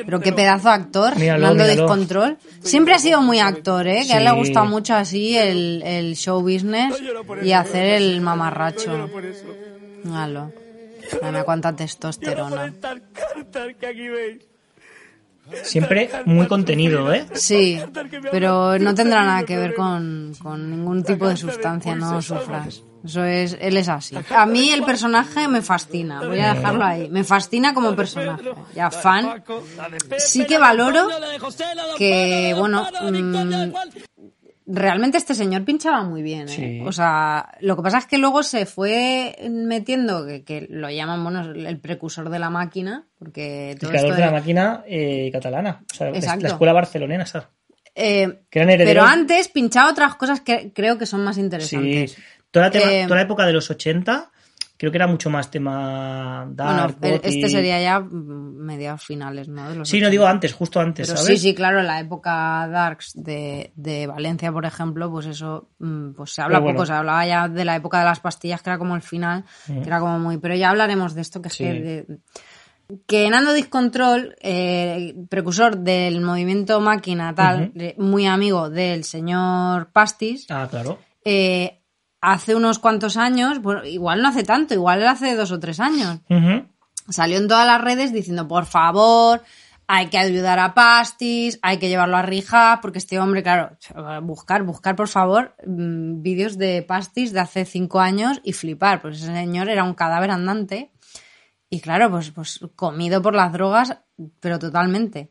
[0.04, 1.64] Pero qué pedazo de actor, Míralo, míralo.
[1.66, 2.38] Descontrol.
[2.60, 4.02] Siempre ha sido muy actor, ¿eh?
[4.06, 4.36] Que a él le Sí.
[4.36, 7.00] gusta mucho así el, el show business
[7.42, 9.08] y hacer el mamarracho.
[10.04, 10.52] Míralo.
[11.22, 12.72] Mira cuánta testosterona.
[15.64, 17.26] Siempre muy contenido, ¿eh?
[17.34, 17.78] Sí,
[18.30, 22.82] pero no tendrá nada que ver con, con ningún tipo de sustancia, no sufras.
[23.04, 24.16] Eso es, él es así.
[24.30, 27.08] A mí el personaje me fascina, voy a dejarlo ahí.
[27.10, 28.42] Me fascina como personaje.
[28.74, 29.42] Ya fan.
[30.18, 31.08] Sí que valoro
[31.98, 33.72] que, bueno, mm,
[34.66, 36.48] realmente este señor pinchaba muy bien.
[36.48, 36.52] ¿eh?
[36.52, 36.80] Sí.
[36.86, 41.22] O sea, lo que pasa es que luego se fue metiendo, que, que lo llaman,
[41.24, 45.82] bueno, el precursor de la máquina, porque El creador esto de la máquina eh, catalana.
[45.90, 46.42] O sea, la- Exacto.
[46.42, 47.22] la escuela barcelonesa.
[47.38, 47.50] esa.
[47.94, 52.06] Eh, Que eran herederos- pero antes pinchaba otras cosas que creo que son más Sí.
[52.52, 54.30] Toda la, tema- Eh, toda la época de los 80,
[54.76, 57.20] creo que era mucho más tema Bueno, dark, gothic.
[57.24, 59.68] este sería ya mm, mediados finales, ¿no?
[59.70, 60.10] De los Sí, no 80.
[60.10, 61.40] digo antes, justo antes, Pero ¿sabes?
[61.40, 66.10] sí, sí, claro, en la época Darks de, de Valencia, por ejemplo, pues eso, mm,
[66.12, 66.76] pues se habla bueno.
[66.76, 69.44] poco, se hablaba ya de la época de las pastillas, que era como el final,
[69.68, 69.80] Mm.
[69.82, 70.38] que era como muy...
[70.38, 71.72] Pero ya hablaremos de esto, que es que...
[71.72, 72.06] de-
[73.06, 80.66] que Nando Discontrol, eh, precursor del movimiento máquina tal, muy amigo del señor Pastis, Ah,
[80.70, 80.98] claro.
[81.24, 81.78] eh,
[82.22, 86.20] hace unos cuantos años, bueno, igual no hace tanto, igual hace dos o tres años,
[87.08, 89.42] salió en todas las redes diciendo, por favor,
[89.88, 93.76] hay que ayudar a Pastis, hay que llevarlo a Rija, porque este hombre, claro,
[94.22, 99.16] buscar, buscar, por favor, mm, vídeos de Pastis de hace cinco años y flipar, pues
[99.16, 100.92] ese señor era un cadáver andante
[101.68, 103.98] y claro, pues, pues comido por las drogas,
[104.38, 105.30] pero totalmente.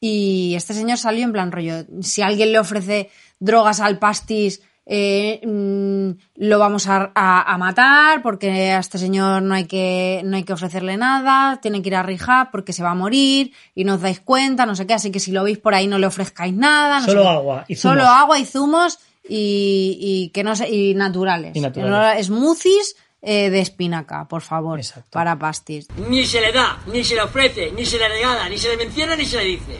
[0.00, 5.40] Y este señor salió en plan rollo, si alguien le ofrece drogas al Pastis, eh,
[5.46, 6.10] mm,
[6.44, 10.42] lo vamos a, a- a matar porque a este señor no hay que no hay
[10.42, 13.94] que ofrecerle nada, tiene que ir a rehab porque se va a morir y no
[13.94, 16.06] os dais cuenta, no sé qué, así que si lo veis por ahí no le
[16.06, 16.98] ofrezcáis nada.
[17.00, 17.80] no sé Solo agua y zumos.
[17.96, 21.54] Solo agua y zumos y, y que no sé, y naturales.
[21.54, 22.28] Y naturales.
[22.28, 24.80] No- Smoothies eh, de espinaca, por favor,
[25.10, 25.86] para pastis.
[26.08, 28.76] Ni se le da, ni se le ofrece, ni se le regala, ni se le
[28.76, 29.78] menciona, ni se le dice.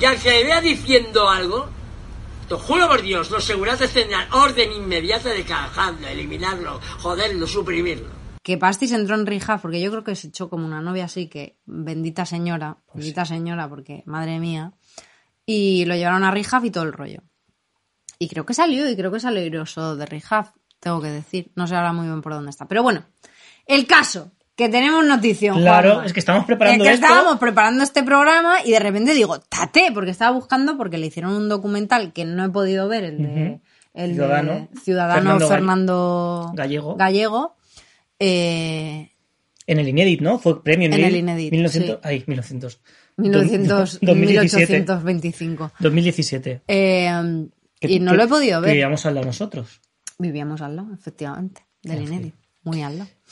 [0.00, 1.68] Y al que le vea diciendo algo,
[2.48, 8.08] te juro por Dios, los seguratas tendrán orden inmediata de cajarlo, eliminarlo, joderlo, suprimirlo.
[8.42, 11.28] que Pastis entró en rehab porque yo creo que se echó como una novia así
[11.28, 14.72] que bendita señora, Pues bendita señora porque madre mía,
[15.44, 17.22] y lo llevaron a rehab y todo el rollo.
[18.18, 21.66] Y creo que salió y creo que salió iroso de rehab, tengo que decir, no
[21.66, 23.04] sé ahora muy bien por dónde está, pero bueno,
[23.66, 25.58] el caso que tenemos notición.
[25.60, 26.06] Claro, Juanma.
[26.06, 27.06] es que estamos preparando Es que esto.
[27.06, 31.32] estábamos preparando este programa y de repente digo, tate, porque estaba buscando, porque le hicieron
[31.34, 33.60] un documental que no he podido ver, el de,
[33.94, 34.68] el Ciudadano.
[34.72, 36.96] de Ciudadano Fernando Fernando, Gall- Gallego.
[36.96, 37.56] Gallego.
[38.18, 39.10] Eh,
[39.66, 40.38] En el Inédit, ¿no?
[40.38, 42.00] Fue premio en, En mil- el Inédit, 1900, sí.
[42.02, 42.80] Ay, 1900.
[43.18, 44.72] 1900, 2017.
[44.72, 45.72] 1825.
[45.80, 46.62] 2017.
[46.68, 47.10] Eh,
[47.80, 48.70] Que- y no lo he podido ver.
[48.72, 49.80] vivíamos al lado nosotros.
[50.18, 52.34] Vivíamos al lado, efectivamente, del Inédit.
[52.66, 52.82] Muy.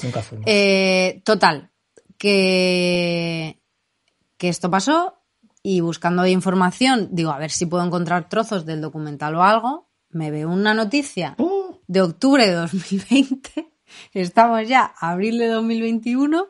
[0.02, 0.44] Nunca fuimos.
[0.48, 1.70] Eh, total,
[2.18, 3.60] que,
[4.38, 5.20] que esto pasó
[5.62, 10.30] y buscando información, digo, a ver si puedo encontrar trozos del documental o algo, me
[10.30, 11.80] veo una noticia ¡Oh!
[11.86, 13.72] de octubre de 2020,
[14.12, 16.46] estamos ya a abril de 2021,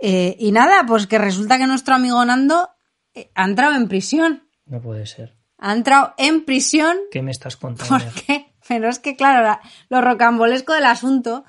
[0.00, 2.70] eh, y nada, pues que resulta que nuestro amigo Nando
[3.14, 5.36] eh, ha entrado en prisión, No puede ser.
[5.58, 8.04] ha entrado en prisión ¿Qué me estás contando?
[8.04, 8.54] ¿Por qué?
[8.68, 11.44] Pero es que, claro, la- lo rocambolesco del asunto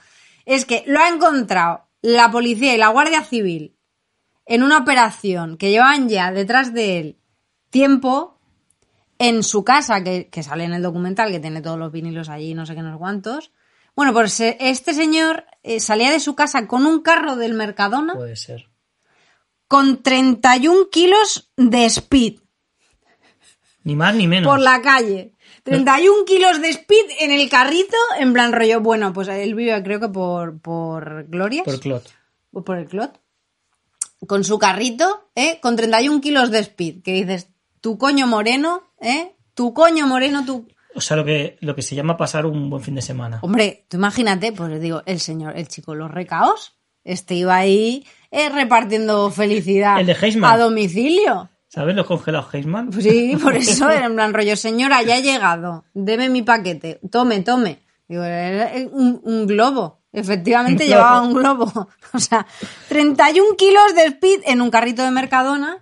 [0.49, 3.75] es que lo ha encontrado la policía y la Guardia Civil
[4.45, 7.17] en una operación que llevaban ya detrás de él
[7.69, 8.39] tiempo
[9.19, 12.53] en su casa, que, que sale en el documental, que tiene todos los vinilos allí,
[12.55, 13.51] no sé qué, no sé cuántos.
[13.95, 18.13] Bueno, pues eh, este señor eh, salía de su casa con un carro del Mercadona
[18.15, 18.69] Puede ser.
[19.67, 22.39] con 31 kilos de speed
[23.83, 24.49] Ni más ni menos.
[24.49, 25.33] por la calle.
[25.69, 29.99] 31 kilos de speed en el carrito, en plan rollo, bueno, pues él vive creo
[29.99, 31.65] que por, por Glorias.
[31.65, 32.13] Por Clot.
[32.51, 33.19] o por el Clot.
[34.27, 35.59] Con su carrito, ¿eh?
[35.61, 37.01] Con 31 kilos de speed.
[37.03, 37.49] Que dices,
[37.79, 39.35] tu coño moreno, ¿eh?
[39.53, 40.67] Tu coño moreno, tu...
[40.95, 43.39] O sea, lo que, lo que se llama pasar un buen fin de semana.
[43.41, 46.73] Hombre, tú imagínate, pues digo, el señor, el chico, los recaos.
[47.03, 50.51] Este iba ahí eh, repartiendo felicidad El de Heisman.
[50.51, 51.49] a domicilio.
[51.69, 52.91] ¿Sabes los congelados Heisman?
[52.91, 57.41] Sí, por eso era en plan rollo, señora, ya he llegado, deme mi paquete, tome,
[57.41, 57.79] tome.
[58.07, 61.89] Digo, era un, un globo, efectivamente Un llevaba un globo.
[62.11, 62.45] O sea,
[62.87, 65.77] 31 kilos de speed en un carrito de Mercadona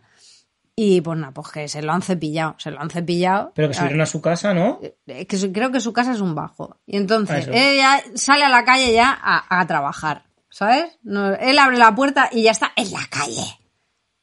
[0.76, 3.54] y pues nada, pues que se lo han cepillado, se lo han cepillado.
[3.56, 4.80] Pero que subieron a su casa, ¿no?
[5.08, 6.78] Eh, que creo que su casa es un bajo.
[6.86, 7.52] Y entonces, Eso.
[7.52, 11.00] ella sale a la calle ya a, a trabajar, ¿sabes?
[11.02, 13.58] No, él abre la puerta y ya está en la calle,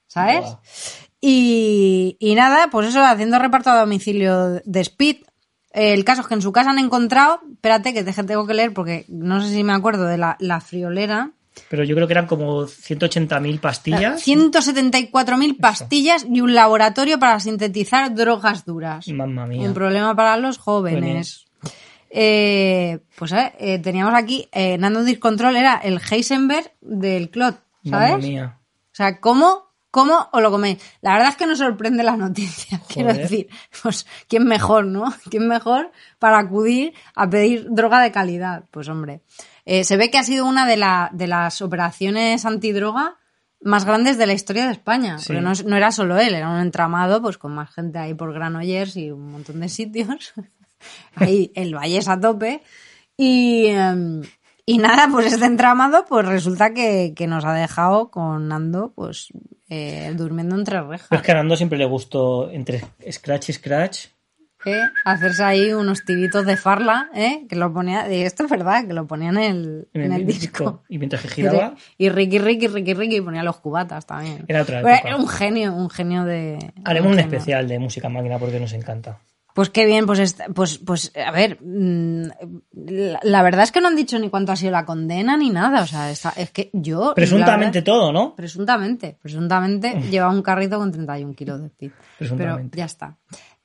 [0.07, 0.43] ¿sabes?
[0.43, 0.61] Buah.
[1.27, 5.23] Y, y nada, pues eso, haciendo reparto a domicilio de Speed.
[5.71, 8.75] El caso es que en su casa han encontrado, espérate que te tengo que leer
[8.75, 11.31] porque no sé si me acuerdo de la, la friolera.
[11.71, 14.27] Pero yo creo que eran como 180.000 pastillas.
[14.27, 19.09] 174.000 pastillas y un laboratorio para sintetizar drogas duras.
[19.09, 19.67] Mamma mía.
[19.67, 21.47] Un problema para los jóvenes.
[22.11, 28.09] Eh, pues eh, eh, teníamos aquí, eh, Nando Discontrol era el Heisenberg del Clot, Mamma
[28.09, 28.27] ¿sabes?
[28.27, 28.59] mía.
[28.61, 29.64] O sea, ¿cómo,
[29.95, 30.79] cómo os lo coméis?
[31.03, 33.23] La verdad es que nos sorprende la noticia, quiero Joder.
[33.23, 33.49] decir.
[33.81, 35.05] Pues, ¿quién mejor, no?
[35.31, 38.65] ¿Quién mejor para acudir a pedir droga de calidad?
[38.73, 39.21] Pues hombre,
[39.65, 43.19] eh, se ve que ha sido una de, la- de las operaciones antidroga
[43.61, 45.19] más grandes de la historia de España.
[45.19, 45.29] Sí.
[45.29, 48.15] Porque no, es- no era solo él, era un entramado pues con más gente ahí
[48.15, 50.33] por Granollers y un montón de sitios.
[51.15, 52.63] ahí el Valles a tope.
[53.17, 54.23] Y, em,
[54.67, 59.29] y nada, pues este entramado, pues resulta que, que nos ha dejado con Nando, pues
[59.69, 61.09] eh, durmiendo entre rejas.
[61.11, 64.07] Pero es que a Nando siempre le gustó entre Scratch y Scratch.
[64.67, 64.81] ¿eh?
[65.05, 67.47] Hacerse ahí unos tibitos de farla, ¿eh?
[67.49, 70.21] Que lo ponía, y esto es verdad, que lo ponían en el, En en el
[70.23, 70.83] el disco.
[70.89, 74.45] Y mientras que giraba, Y Ricky, Ricky, Ricky, Ricky ponía los cubatas también.
[74.49, 74.97] Era otra época.
[74.97, 76.73] Era un genio, un genio de.
[76.85, 77.37] haremos un genio.
[77.37, 79.19] especial de música máquina porque nos encanta.
[79.55, 82.25] Pues qué bien, pues, pues, pues a ver, mm,
[82.73, 85.49] la, la verdad es que no han dicho ni cuánto ha sido la condena ni
[85.51, 87.15] nada, o sea, está- es que yo...
[87.15, 88.35] Presuntamente verdad- todo, ¿no?
[88.35, 91.93] Presuntamente, presuntamente lleva un carrito con 31 kilos de speed.
[92.37, 93.17] Pero ya está.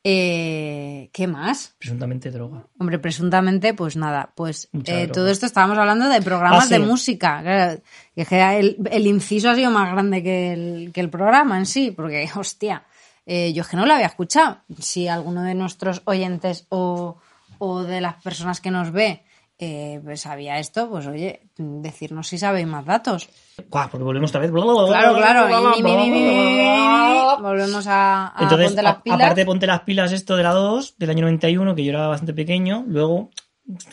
[0.04, 1.76] Eh, ¿Qué más?
[1.78, 2.66] Presuntamente droga.
[2.80, 6.74] Hombre, presuntamente, pues nada, pues eh, todo esto estábamos hablando de programas Ah, sí.
[6.74, 7.80] de música.
[8.16, 12.30] El, el inciso ha sido más grande que el, que el programa en sí, porque,
[12.36, 12.84] hostia,
[13.32, 14.57] eh, yo es que no lo había escuchado.
[14.80, 17.17] Si alguno de nuestros oyentes o,
[17.59, 19.23] o de las personas que nos ve
[19.61, 23.30] eh, pues sabía esto, pues oye, decirnos si sabéis más datos.
[23.69, 24.51] Guau, porque volvemos otra vez.
[24.51, 25.77] Claro, claro.
[25.77, 29.19] y mi, mi, mi, mi, mi, mi, Volvemos a, a Entonces, ponte las pilas.
[29.19, 32.07] aparte de ponte las pilas esto de la 2, del año 91, que yo era
[32.07, 33.32] bastante pequeño, luego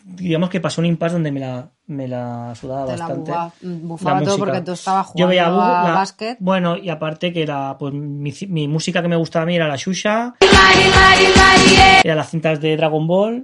[0.04, 3.30] digamos que pasó un impasse donde me la, me la sudaba Te la bastante.
[3.32, 3.52] bufa-
[3.82, 6.36] bufaba la todo porque tú estabas Yo veía jugando bu- a la- básquet.
[6.40, 8.32] Bueno, y aparte que era, pues mi,
[8.68, 10.34] música que me gustaba a mí era la Shusha,
[12.02, 13.42] era las cintas de Dragon Ball.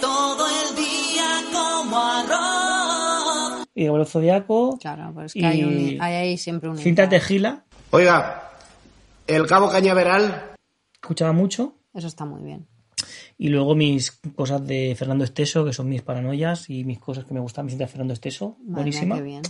[0.00, 3.66] todo el día como arroz.
[3.74, 4.78] y el Zodiaco.
[4.80, 8.42] Claro, pues que hay, un- hay ahí siempre un Cintas de Gila, Oiga,
[9.26, 10.52] el cabo cañaveral.
[10.94, 11.74] escuchaba mucho.
[11.94, 12.66] Eso está muy bien.
[13.40, 17.34] Y luego mis cosas de Fernando Esteso, que son mis paranoias y mis cosas que
[17.34, 18.56] me gustan, mis de Fernando Esteso.
[18.58, 19.16] Madre Buenísima.
[19.16, 19.42] qué bien.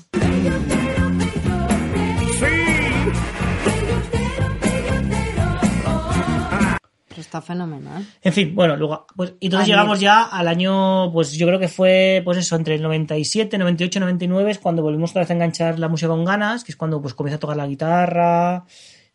[7.09, 8.07] Pero está fenomenal.
[8.22, 9.76] En fin, bueno, luego, pues, y entonces Ayer.
[9.76, 14.01] llegamos ya al año, pues yo creo que fue, pues eso, entre el 97, 98,
[14.01, 17.01] 99 es cuando volvimos otra vez a enganchar la música con ganas, que es cuando
[17.01, 18.66] pues comienza a tocar la guitarra,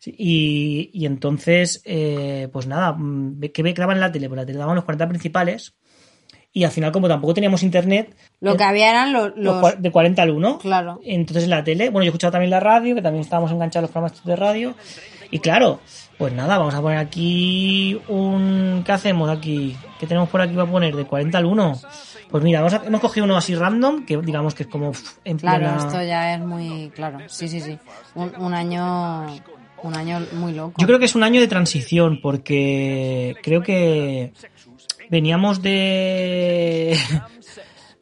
[0.04, 4.28] sí, y, y entonces, eh, pues nada, mm, ¿qué graban en la tele?
[4.28, 5.74] Pues la tele daban los 40 principales,
[6.52, 9.32] y al final como tampoco teníamos internet, Lo eh, que había eran los...
[9.36, 11.00] los de 40 al 1, Claro.
[11.04, 13.84] entonces en la tele, bueno, yo he escuchado también la radio, que también estábamos enganchados
[13.84, 14.74] a los programas de radio.
[15.32, 15.80] Y claro,
[16.16, 18.82] pues nada, vamos a poner aquí un...
[18.86, 19.76] ¿Qué hacemos aquí?
[19.98, 20.94] ¿Qué tenemos por aquí para poner?
[20.94, 21.80] De 40 al 1.
[22.30, 24.92] Pues mira, vamos a- hemos cogido uno así random, que digamos que es como
[25.24, 26.90] en Claro, plena- esto ya es muy...
[26.94, 27.76] Claro, sí, sí, sí.
[28.14, 29.26] Un, un año...
[29.84, 30.74] Un año muy loco.
[30.78, 34.32] Yo creo que es un año de transición, porque creo que
[35.10, 36.98] veníamos de...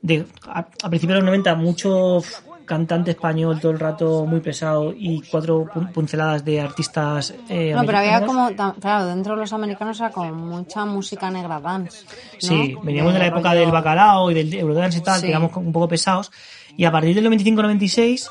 [0.00, 2.22] de a, a principios de los 90 mucho
[2.64, 7.98] cantante español todo el rato muy pesado y cuatro pinceladas de artistas eh, No, pero
[7.98, 8.48] había como...
[8.80, 12.04] Claro, dentro de los americanos era como mucha música negra dance.
[12.04, 12.38] ¿no?
[12.38, 15.26] Sí, veníamos de la época rollo- del bacalao y del Eurodance y tal, Sí.
[15.28, 16.30] éramos un poco pesados.
[16.76, 18.28] Y a partir del 95-96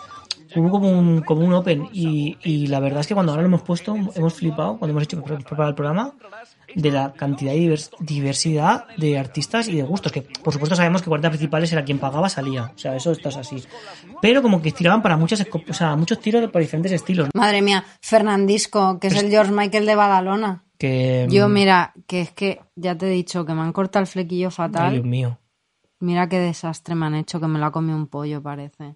[0.55, 1.87] hubo como un, como un open.
[1.93, 5.03] Y, y la verdad es que cuando ahora lo hemos puesto, hemos flipado, cuando hemos
[5.03, 6.13] hecho preparar el programa,
[6.75, 10.11] de la cantidad divers- diversidad de artistas y de gustos.
[10.11, 12.71] Que por supuesto sabemos que 40 principales era quien pagaba, salía.
[12.75, 13.63] O sea, eso esto es así.
[14.21, 17.29] Pero como que tiraban para muchas, o sea, muchos tiros para diferentes estilos.
[17.33, 20.63] Madre mía, Fernandisco, que es el George Michael de Badalona.
[20.77, 24.07] Que, Yo, mira, que es que ya te he dicho que me han cortado el
[24.07, 24.91] flequillo Ay, fatal.
[24.93, 25.37] Dios mío.
[25.99, 28.95] Mira qué desastre me han hecho, que me lo ha comido un pollo, parece.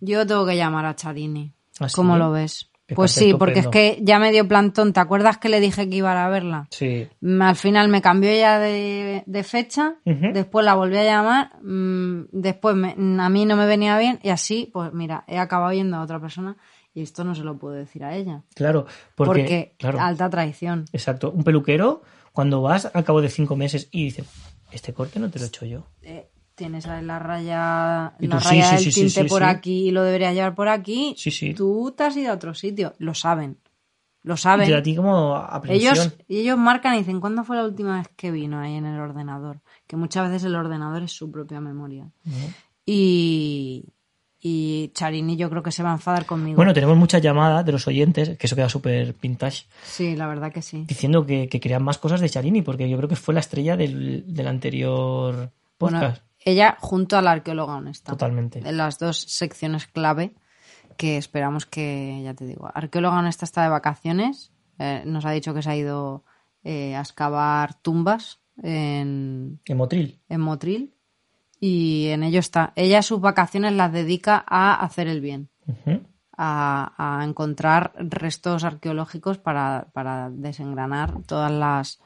[0.00, 1.52] Yo tengo que llamar a Charini.
[1.78, 1.94] ¿Ah, sí?
[1.96, 2.70] ¿Cómo lo ves?
[2.94, 4.92] Pues sí, porque es que ya me dio plantón.
[4.92, 6.66] ¿Te acuerdas que le dije que iba a verla?
[6.70, 7.06] Sí.
[7.20, 12.22] Mm, Al final me cambió ya de, de fecha, después la volví a llamar, mm,
[12.32, 15.98] después me- a mí no me venía bien y así, pues mira, he acabado yendo
[15.98, 16.56] a otra persona
[16.92, 18.42] y esto no se lo puedo decir a ella.
[18.56, 20.86] Claro, porque, Porque, claro, alta traición.
[20.92, 21.30] Exacto.
[21.30, 22.02] Un peluquero,
[22.32, 24.24] cuando vas al cabo de cinco meses y dice,
[24.72, 25.86] este corte no te lo he hecho yo.
[26.02, 26.28] Eh,
[26.60, 30.02] tienes la raya, la tú, raya sí, del sí, tinte sí, por aquí y lo
[30.02, 31.14] deberías llevar por aquí.
[31.16, 31.54] Sí, sí.
[31.54, 32.92] Tú te has ido a otro sitio.
[32.98, 33.56] Lo saben.
[34.22, 34.68] Lo saben.
[34.68, 35.94] Y a ti como aprensión.
[35.94, 39.00] Ellos, ellos marcan y dicen, ¿cuándo fue la última vez que vino ahí en el
[39.00, 39.60] ordenador?
[39.86, 42.10] Que muchas veces el ordenador es su propia memoria.
[42.84, 43.84] Y,
[44.38, 46.56] y Charini yo creo que se va a enfadar conmigo.
[46.56, 50.52] Bueno, tenemos muchas llamadas de los oyentes, que eso queda súper vintage, Sí, la verdad
[50.52, 50.84] que sí.
[50.86, 53.76] diciendo que, que querían más cosas de Charini, porque yo creo que fue la estrella
[53.78, 56.22] del, del anterior Bueno, podcast.
[56.44, 58.12] Ella junto a la arqueóloga honesta.
[58.12, 58.60] Totalmente.
[58.60, 60.34] En las dos secciones clave
[60.96, 64.52] que esperamos que, ya te digo, arqueóloga honesta está de vacaciones.
[64.78, 66.24] eh, nos ha dicho que se ha ido
[66.64, 70.20] eh, a excavar tumbas en, En Motril.
[70.28, 70.94] en Motril
[71.58, 72.72] y en ello está.
[72.76, 75.48] Ella sus vacaciones las dedica a hacer el bien,
[76.36, 82.00] a, a encontrar restos arqueológicos para, para desengranar todas las,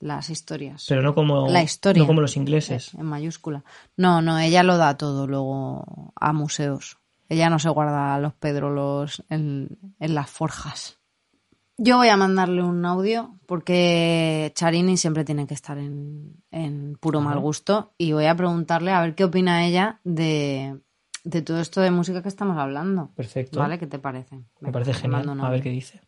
[0.00, 0.84] las historias.
[0.88, 2.02] Pero no como, La historia.
[2.02, 2.94] no como los ingleses.
[2.94, 3.64] En mayúscula.
[3.96, 6.98] No, no, ella lo da todo luego a museos.
[7.28, 10.98] Ella no se guarda los pedrolos en, en las forjas.
[11.76, 17.18] Yo voy a mandarle un audio porque Charini siempre tiene que estar en, en puro
[17.18, 17.30] Ajá.
[17.30, 20.78] mal gusto y voy a preguntarle a ver qué opina ella de,
[21.24, 23.10] de todo esto de música que estamos hablando.
[23.16, 23.58] Perfecto.
[23.58, 23.78] ¿Vale?
[23.80, 24.36] ¿Qué te parece?
[24.36, 25.28] Me Venga, parece genial.
[25.40, 26.00] A ver qué dice.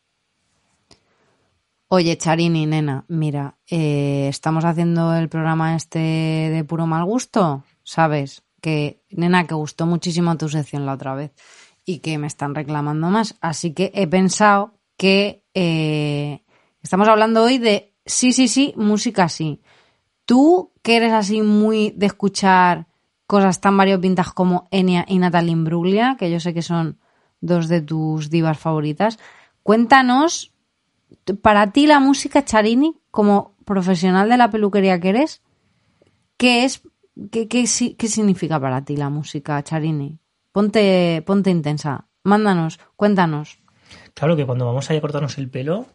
[1.89, 8.43] Oye, Charini, nena, mira, eh, estamos haciendo el programa este de puro mal gusto, ¿sabes?
[8.61, 11.33] Que, nena, que gustó muchísimo tu sección la otra vez
[11.85, 13.37] y que me están reclamando más.
[13.41, 16.43] Así que he pensado que eh,
[16.83, 19.61] estamos hablando hoy de sí, sí, sí, música sí.
[20.25, 22.89] Tú, que eres así muy de escuchar
[23.29, 26.99] cosas tan variopintas como Enya y Natalie Imbruglia, que yo sé que son
[27.41, 29.21] dos de tus divas favoritas,
[29.63, 30.53] cuéntanos
[31.43, 35.43] para ti la música Charini, como profesional de la peluquería que eres,
[36.37, 36.83] ¿qué es,
[37.31, 37.65] qué, qué
[37.97, 40.19] qué significa para ti la música Charini?
[40.53, 43.59] Ponte, ponte intensa, mándanos, cuéntanos.
[44.15, 45.87] Claro que cuando vamos ahí a cortarnos el pelo,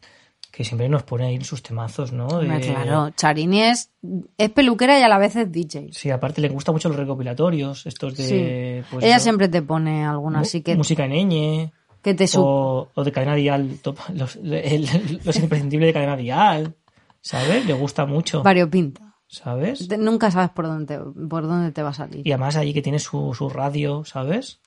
[0.52, 2.40] que siempre nos pone ahí sus temazos, ¿no?
[2.40, 3.90] De- Claro, Charini es,
[4.38, 5.90] es peluquera y a la vez es DJ.
[5.94, 8.84] Sí, aparte le gustan mucho los recopilatorios, estos de...
[8.84, 8.88] Sí.
[8.92, 11.72] pues, Ella siempre te pone alguna, así que Música en ñ,
[12.02, 16.76] que te o, o de cadena dial, top- los, el- los imprescindibles de cadena dial,
[17.22, 17.66] ¿sabes?
[17.66, 19.16] Le gusta mucho, variopinta.
[19.28, 19.88] ¿sabes?
[19.88, 22.28] Te- Nunca sabes por dónde, te, por dónde te va a salir.
[22.28, 24.60] Y además allí que tiene su, su radio, ¿sabes?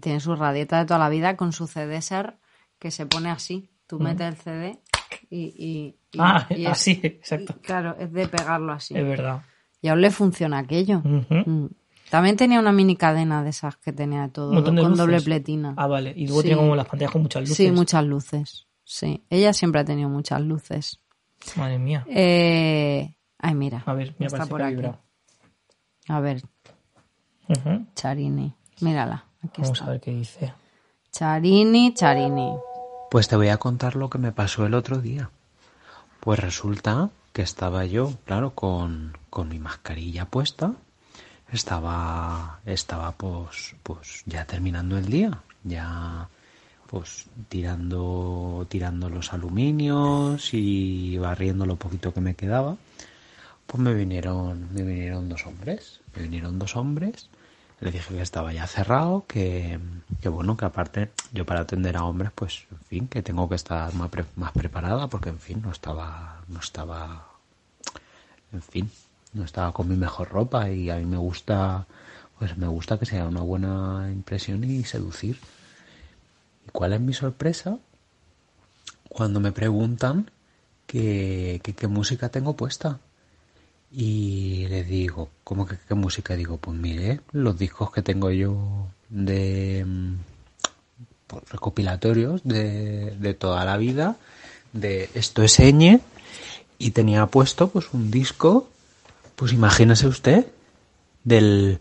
[0.00, 2.38] Tiene su radieta de toda la vida con su CD ser
[2.78, 3.70] que se pone así.
[3.86, 4.02] Tú Mm.
[4.02, 4.78] metes el CD
[5.30, 7.54] Y, y- y- Ah, y es- así, exacto.
[7.62, 8.94] claro, es de pegarlo así.
[8.96, 9.42] Es verdad.
[9.82, 11.00] Y aún le funciona aquello.
[11.04, 11.66] Mm.
[12.10, 14.96] También tenía una mini cadena de esas que tenía de todo, de con luces.
[14.98, 15.74] doble pletina.
[15.76, 16.12] Ah, vale.
[16.16, 16.48] Y luego Sí.
[16.48, 17.56] tiene como las pantallas con muchas luces.
[17.56, 18.66] Sí, muchas luces.
[18.84, 21.00] Sí, ella siempre ha tenido muchas luces.
[21.56, 22.04] Madre mía.
[22.08, 23.14] Eh...
[23.38, 23.82] Ay, mira.
[23.86, 24.98] A ver, me está parece por aquí.
[26.08, 26.42] A ver.
[27.94, 28.54] Charini.
[28.80, 29.24] Mírala.
[29.42, 29.86] Aquí Vamos está.
[29.86, 30.52] a ver qué dice.
[31.12, 32.54] Charini, Charini.
[33.10, 35.30] Pues te voy a contar lo que me pasó el otro día.
[36.20, 40.72] Pues resulta que estaba yo, claro, con, con mi mascarilla puesta.
[41.52, 45.30] Estaba, estaba pues, pues ya terminando el día,
[45.64, 46.28] ya
[46.88, 52.76] pues tirando, tirando los aluminios y barriendo lo poquito que me quedaba.
[53.66, 57.28] Pues me vinieron, me vinieron dos hombres, me vinieron dos hombres.
[57.80, 59.78] Le dije que estaba ya cerrado, que,
[60.22, 63.54] que bueno, que aparte yo para atender a hombres, pues en fin, que tengo que
[63.56, 67.26] estar más, pre- más preparada porque en fin no estaba, no estaba,
[68.52, 68.90] en fin,
[69.36, 71.86] no estaba con mi mejor ropa y a mí me gusta,
[72.38, 75.38] pues me gusta que sea una buena impresión y seducir.
[76.66, 77.78] ¿Y cuál es mi sorpresa?
[79.08, 80.30] Cuando me preguntan
[80.86, 82.98] que, que qué música tengo puesta.
[83.92, 86.34] Y le digo, ¿cómo que qué música?
[86.34, 90.14] Digo, pues mire, los discos que tengo yo de mm,
[91.26, 94.16] pues, recopilatorios de, de toda la vida,
[94.72, 96.00] de esto es Eñe,
[96.78, 98.68] y tenía puesto pues un disco,
[99.36, 100.46] pues imagínese usted,
[101.22, 101.80] del,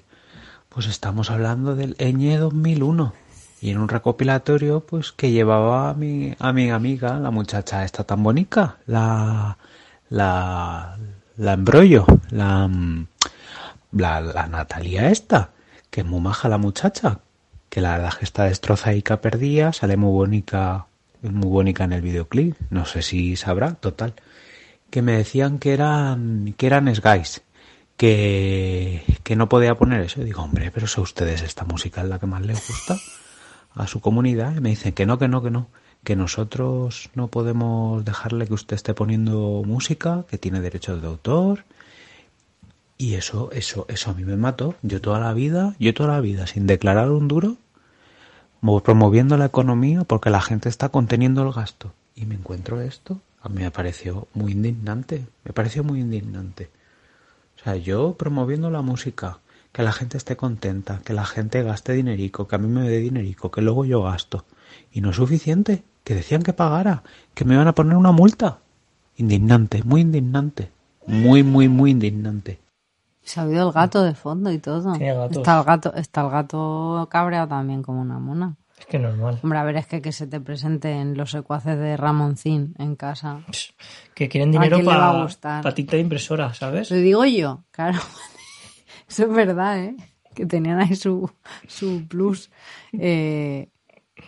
[0.69, 3.13] pues estamos hablando del Eñe 2001.
[3.61, 8.03] Y en un recopilatorio, pues que llevaba a mi, a mi amiga, la muchacha esta
[8.03, 9.57] tan bonita, la,
[10.09, 10.97] la,
[11.37, 12.69] la embrollo, la,
[13.91, 15.51] la, Natalia esta,
[15.89, 17.19] que es muy maja la muchacha,
[17.69, 20.87] que la verdad que está destrozaica perdida, sale muy bonita,
[21.21, 24.13] muy bonita en el videoclip, no sé si sabrá, total,
[24.89, 27.41] que me decían que eran, que eran guys,
[27.97, 30.21] que, que no podía poner eso.
[30.21, 32.99] Y digo, hombre, pero si a ustedes esta música es la que más les gusta
[33.73, 34.55] a su comunidad.
[34.55, 35.67] Y me dicen que no, que no, que no,
[36.03, 41.65] que nosotros no podemos dejarle que usted esté poniendo música, que tiene derechos de autor.
[42.97, 44.75] Y eso, eso, eso a mí me mató.
[44.81, 47.57] Yo toda la vida, yo toda la vida, sin declarar un duro,
[48.61, 51.91] mo- promoviendo la economía porque la gente está conteniendo el gasto.
[52.15, 56.71] Y me encuentro esto, a mí me pareció muy indignante, me pareció muy indignante.
[57.59, 59.39] O sea, yo promoviendo la música,
[59.71, 62.97] que la gente esté contenta, que la gente gaste dinerico, que a mí me dé
[62.97, 64.45] dinerico, que luego yo gasto.
[64.91, 67.03] Y no es suficiente, que decían que pagara,
[67.35, 68.59] que me iban a poner una multa.
[69.17, 70.71] Indignante, muy indignante.
[71.05, 72.59] Muy, muy, muy indignante.
[73.21, 74.95] Se ha oído el gato de fondo y todo.
[74.95, 78.55] Está el gato, está el gato cabreado también como una mona.
[78.77, 79.39] Es que normal.
[79.41, 83.41] Hombre, a ver, es que que se te presenten los secuaces de Ramoncín en casa.
[84.13, 85.63] Que quieren ¿A dinero para gustar?
[85.63, 86.91] pa tinta de impresora, ¿sabes?
[86.91, 87.99] Lo digo yo, claro.
[89.09, 89.95] Eso es verdad, ¿eh?
[90.33, 91.31] Que tenían ahí su,
[91.67, 92.51] su plus.
[92.91, 93.69] Eh,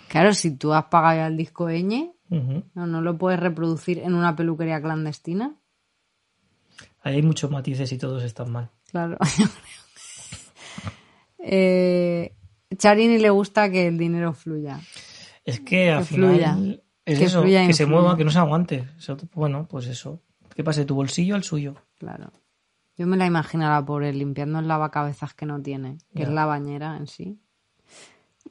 [0.07, 4.13] claro, si tú has pagado ya el disco Ñ, no, no lo puedes reproducir en
[4.13, 5.55] una peluquería clandestina.
[7.01, 8.69] Ahí hay muchos matices y todos están mal.
[8.91, 9.17] Claro.
[11.39, 12.33] eh,
[12.76, 14.80] Charini le gusta que el dinero fluya.
[15.45, 16.57] Es que al Que final fluya.
[17.05, 18.88] es Que eso, fluya que se mueva, que no se aguante.
[19.34, 20.22] Bueno, pues eso.
[20.55, 21.76] Que pase de tu bolsillo al suyo.
[21.97, 22.32] Claro.
[22.97, 26.26] Yo me la imagino a la pobre limpiando el lavacabezas que no tiene, que Ya.
[26.28, 27.39] es la bañera en sí.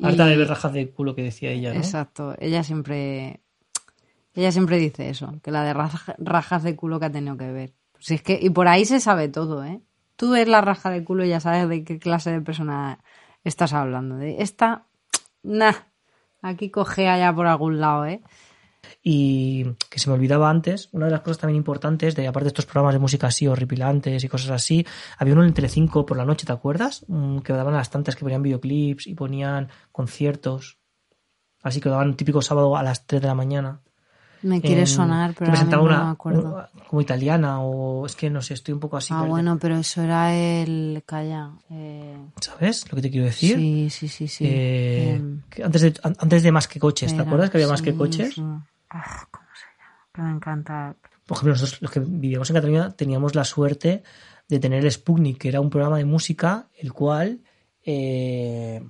[0.00, 1.76] Harta Y- de ver rajas de culo que decía ella, ¿no?
[1.80, 2.34] Exacto.
[2.38, 3.40] Ella siempre.
[4.34, 7.50] Ella siempre dice eso, que la de raja- rajas de culo que ha tenido que
[7.50, 7.72] ver.
[7.98, 9.80] Si es que, y por ahí se sabe todo, ¿eh?
[10.16, 13.00] Tú ves la raja de culo y ya sabes de qué clase de persona
[13.48, 14.16] estás hablando.
[14.16, 14.86] De esta,
[15.42, 15.74] nah,
[16.42, 18.20] aquí cogea ya por algún lado, ¿eh?
[19.02, 22.48] Y que se me olvidaba antes, una de las cosas también importantes, de aparte de
[22.48, 24.86] estos programas de música así horripilantes y cosas así,
[25.18, 27.04] había uno en Telecinco por la noche, ¿te acuerdas?
[27.08, 30.78] Mm, Que daban las tantas que ponían videoclips y ponían conciertos.
[31.62, 33.80] Así que lo daban típico sábado a las 3 de la mañana.
[34.42, 36.54] Me quiere sonar, pero ahora no me acuerdo.
[36.54, 39.12] una- como italiana o es que no sé, estoy un poco así.
[39.14, 41.02] ah, bueno, pero eso era el.
[41.06, 41.50] Calla.
[41.70, 43.56] eh, ¿Sabes lo que te quiero decir?
[43.56, 44.44] Sí, sí, sí, sí.
[44.46, 47.82] Eh, Em, antes, de, an- antes de Más que Coches, ¿te acuerdas que había Más
[47.82, 48.34] que Coches?
[48.34, 48.42] sí.
[48.90, 50.08] Ah, ¿Cómo se llama?
[50.12, 50.94] Que me encanta.
[51.26, 54.02] Por ejemplo, nosotros los que vivíamos en Cataluña teníamos la suerte
[54.48, 57.40] de tener el Sputnik, que era un programa de música, el cual
[57.84, 58.80] eh,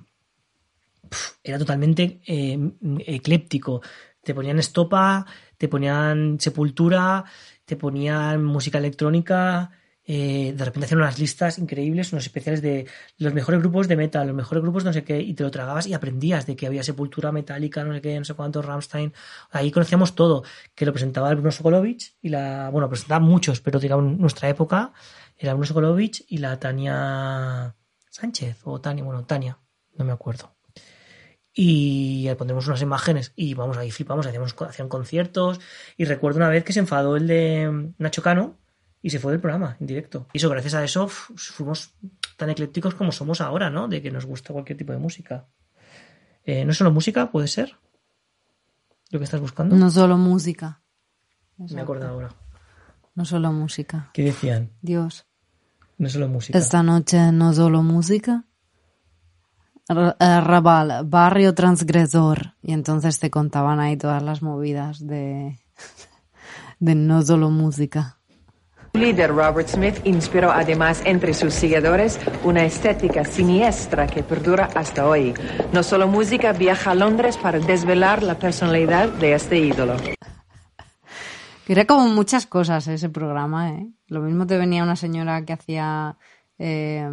[1.43, 2.59] era totalmente eh,
[3.07, 3.81] ecléptico.
[4.27, 5.25] Te ponían estopa,
[5.57, 7.23] te ponían sepultura,
[7.63, 9.71] te ponían música electrónica,
[10.03, 12.87] eh, de repente hacían unas listas increíbles, unos especiales de
[13.19, 15.87] los mejores grupos de metal, los mejores grupos no sé qué, y te lo tragabas
[15.87, 19.13] y aprendías de que había Sepultura Metálica, no sé qué, no sé cuántos, Rammstein.
[19.51, 20.43] Ahí conocíamos todo,
[20.75, 24.91] que lo presentaba Bruno Sokolovich y la, bueno, presentaba muchos, pero digamos, nuestra época
[25.37, 27.73] era Bruno Sokolovich y la Tania
[28.09, 29.57] Sánchez, o Tania, bueno, Tania,
[29.95, 30.56] no me acuerdo.
[31.59, 35.59] Y pondremos unas imágenes y vamos ahí flipamos, hacíamos, hacían conciertos
[35.97, 38.57] y recuerdo una vez que se enfadó el de Nacho Cano
[39.01, 40.27] y se fue del programa en directo.
[40.33, 41.95] Y eso, gracias a eso, fuimos
[42.35, 43.87] tan eclécticos como somos ahora, ¿no?
[43.87, 45.47] De que nos gusta cualquier tipo de música.
[46.43, 47.75] Eh, ¿No solo música, puede ser?
[49.09, 49.75] ¿Lo que estás buscando?
[49.75, 50.81] No solo música.
[51.57, 52.29] Me acuerdo ahora.
[53.15, 54.11] No solo música.
[54.13, 54.73] ¿Qué decían?
[54.83, 55.25] Dios.
[55.97, 56.59] No solo música.
[56.59, 58.45] Esta noche no solo música.
[59.89, 62.55] Eh, Raval, barrio transgresor.
[62.61, 65.59] Y entonces te contaban ahí todas las movidas de,
[66.79, 68.17] de no solo música.
[68.93, 75.07] Su líder Robert Smith inspiró además entre sus seguidores una estética siniestra que perdura hasta
[75.07, 75.33] hoy.
[75.71, 79.95] No solo música viaja a Londres para desvelar la personalidad de este ídolo.
[81.67, 83.89] Era como muchas cosas ese programa, ¿eh?
[84.07, 86.17] Lo mismo te venía una señora que hacía,
[86.57, 87.09] eh,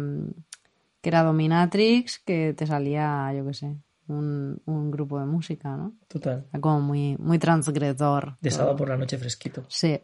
[1.05, 3.77] que era dominatrix, que te salía, yo qué sé,
[4.07, 5.93] un, un grupo de música, ¿no?
[6.07, 6.47] Total.
[6.49, 8.37] Era como muy, muy transgresor.
[8.41, 9.65] De sábado por la noche fresquito.
[9.67, 10.01] Sí.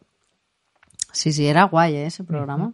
[1.11, 2.05] Sí, sí, era guay ¿eh?
[2.05, 2.71] ese programa.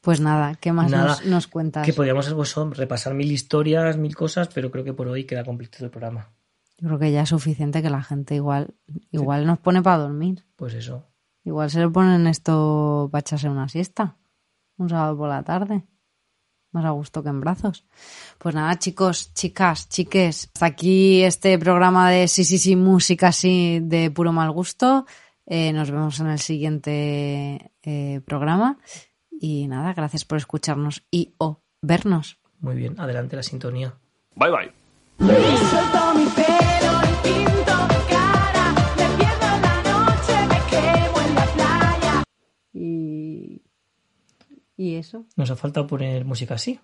[0.00, 1.84] Pues nada, ¿qué más Nada, nos, nos cuentas?
[1.84, 5.84] Que podríamos pues, repasar mil historias, mil cosas, pero creo que por hoy queda completo
[5.84, 6.28] el programa.
[6.78, 8.72] Yo creo que ya es suficiente que la gente igual,
[9.10, 10.46] igual nos pone para dormir.
[10.54, 11.08] Pues eso.
[11.42, 14.14] Igual se le ponen esto para echarse una siesta.
[14.76, 15.82] Un sábado por la tarde.
[16.72, 17.84] Más a gusto que en brazos.
[18.38, 20.50] Pues nada, chicos, chicas, chiques.
[20.54, 25.06] Hasta aquí este programa de sí, sí, sí, música así de puro mal gusto.
[25.46, 28.78] Eh, nos vemos en el siguiente eh, programa.
[29.30, 32.38] Y nada, gracias por escucharnos y o vernos.
[32.60, 33.94] Muy bien, adelante la sintonía.
[34.34, 34.72] Bye bye.
[35.18, 36.06] Suelto
[44.76, 45.24] y eso.
[45.36, 46.78] Nos ha faltado poner música así.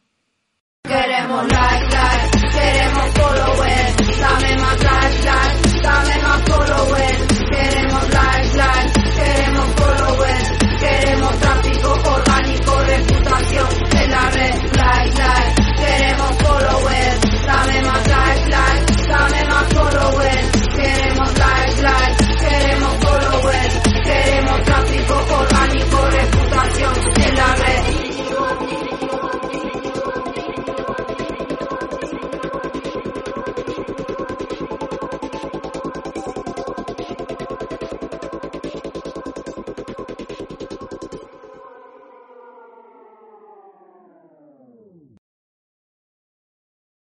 [0.82, 7.18] Queremos like, like, queremos followers, dame más like, like, dame más followers,
[7.50, 16.36] queremos like, like, queremos followers, queremos tráfico orgánico, reputación en la red, like, like, queremos
[16.42, 20.51] followers, dame más like, like, dame más followers.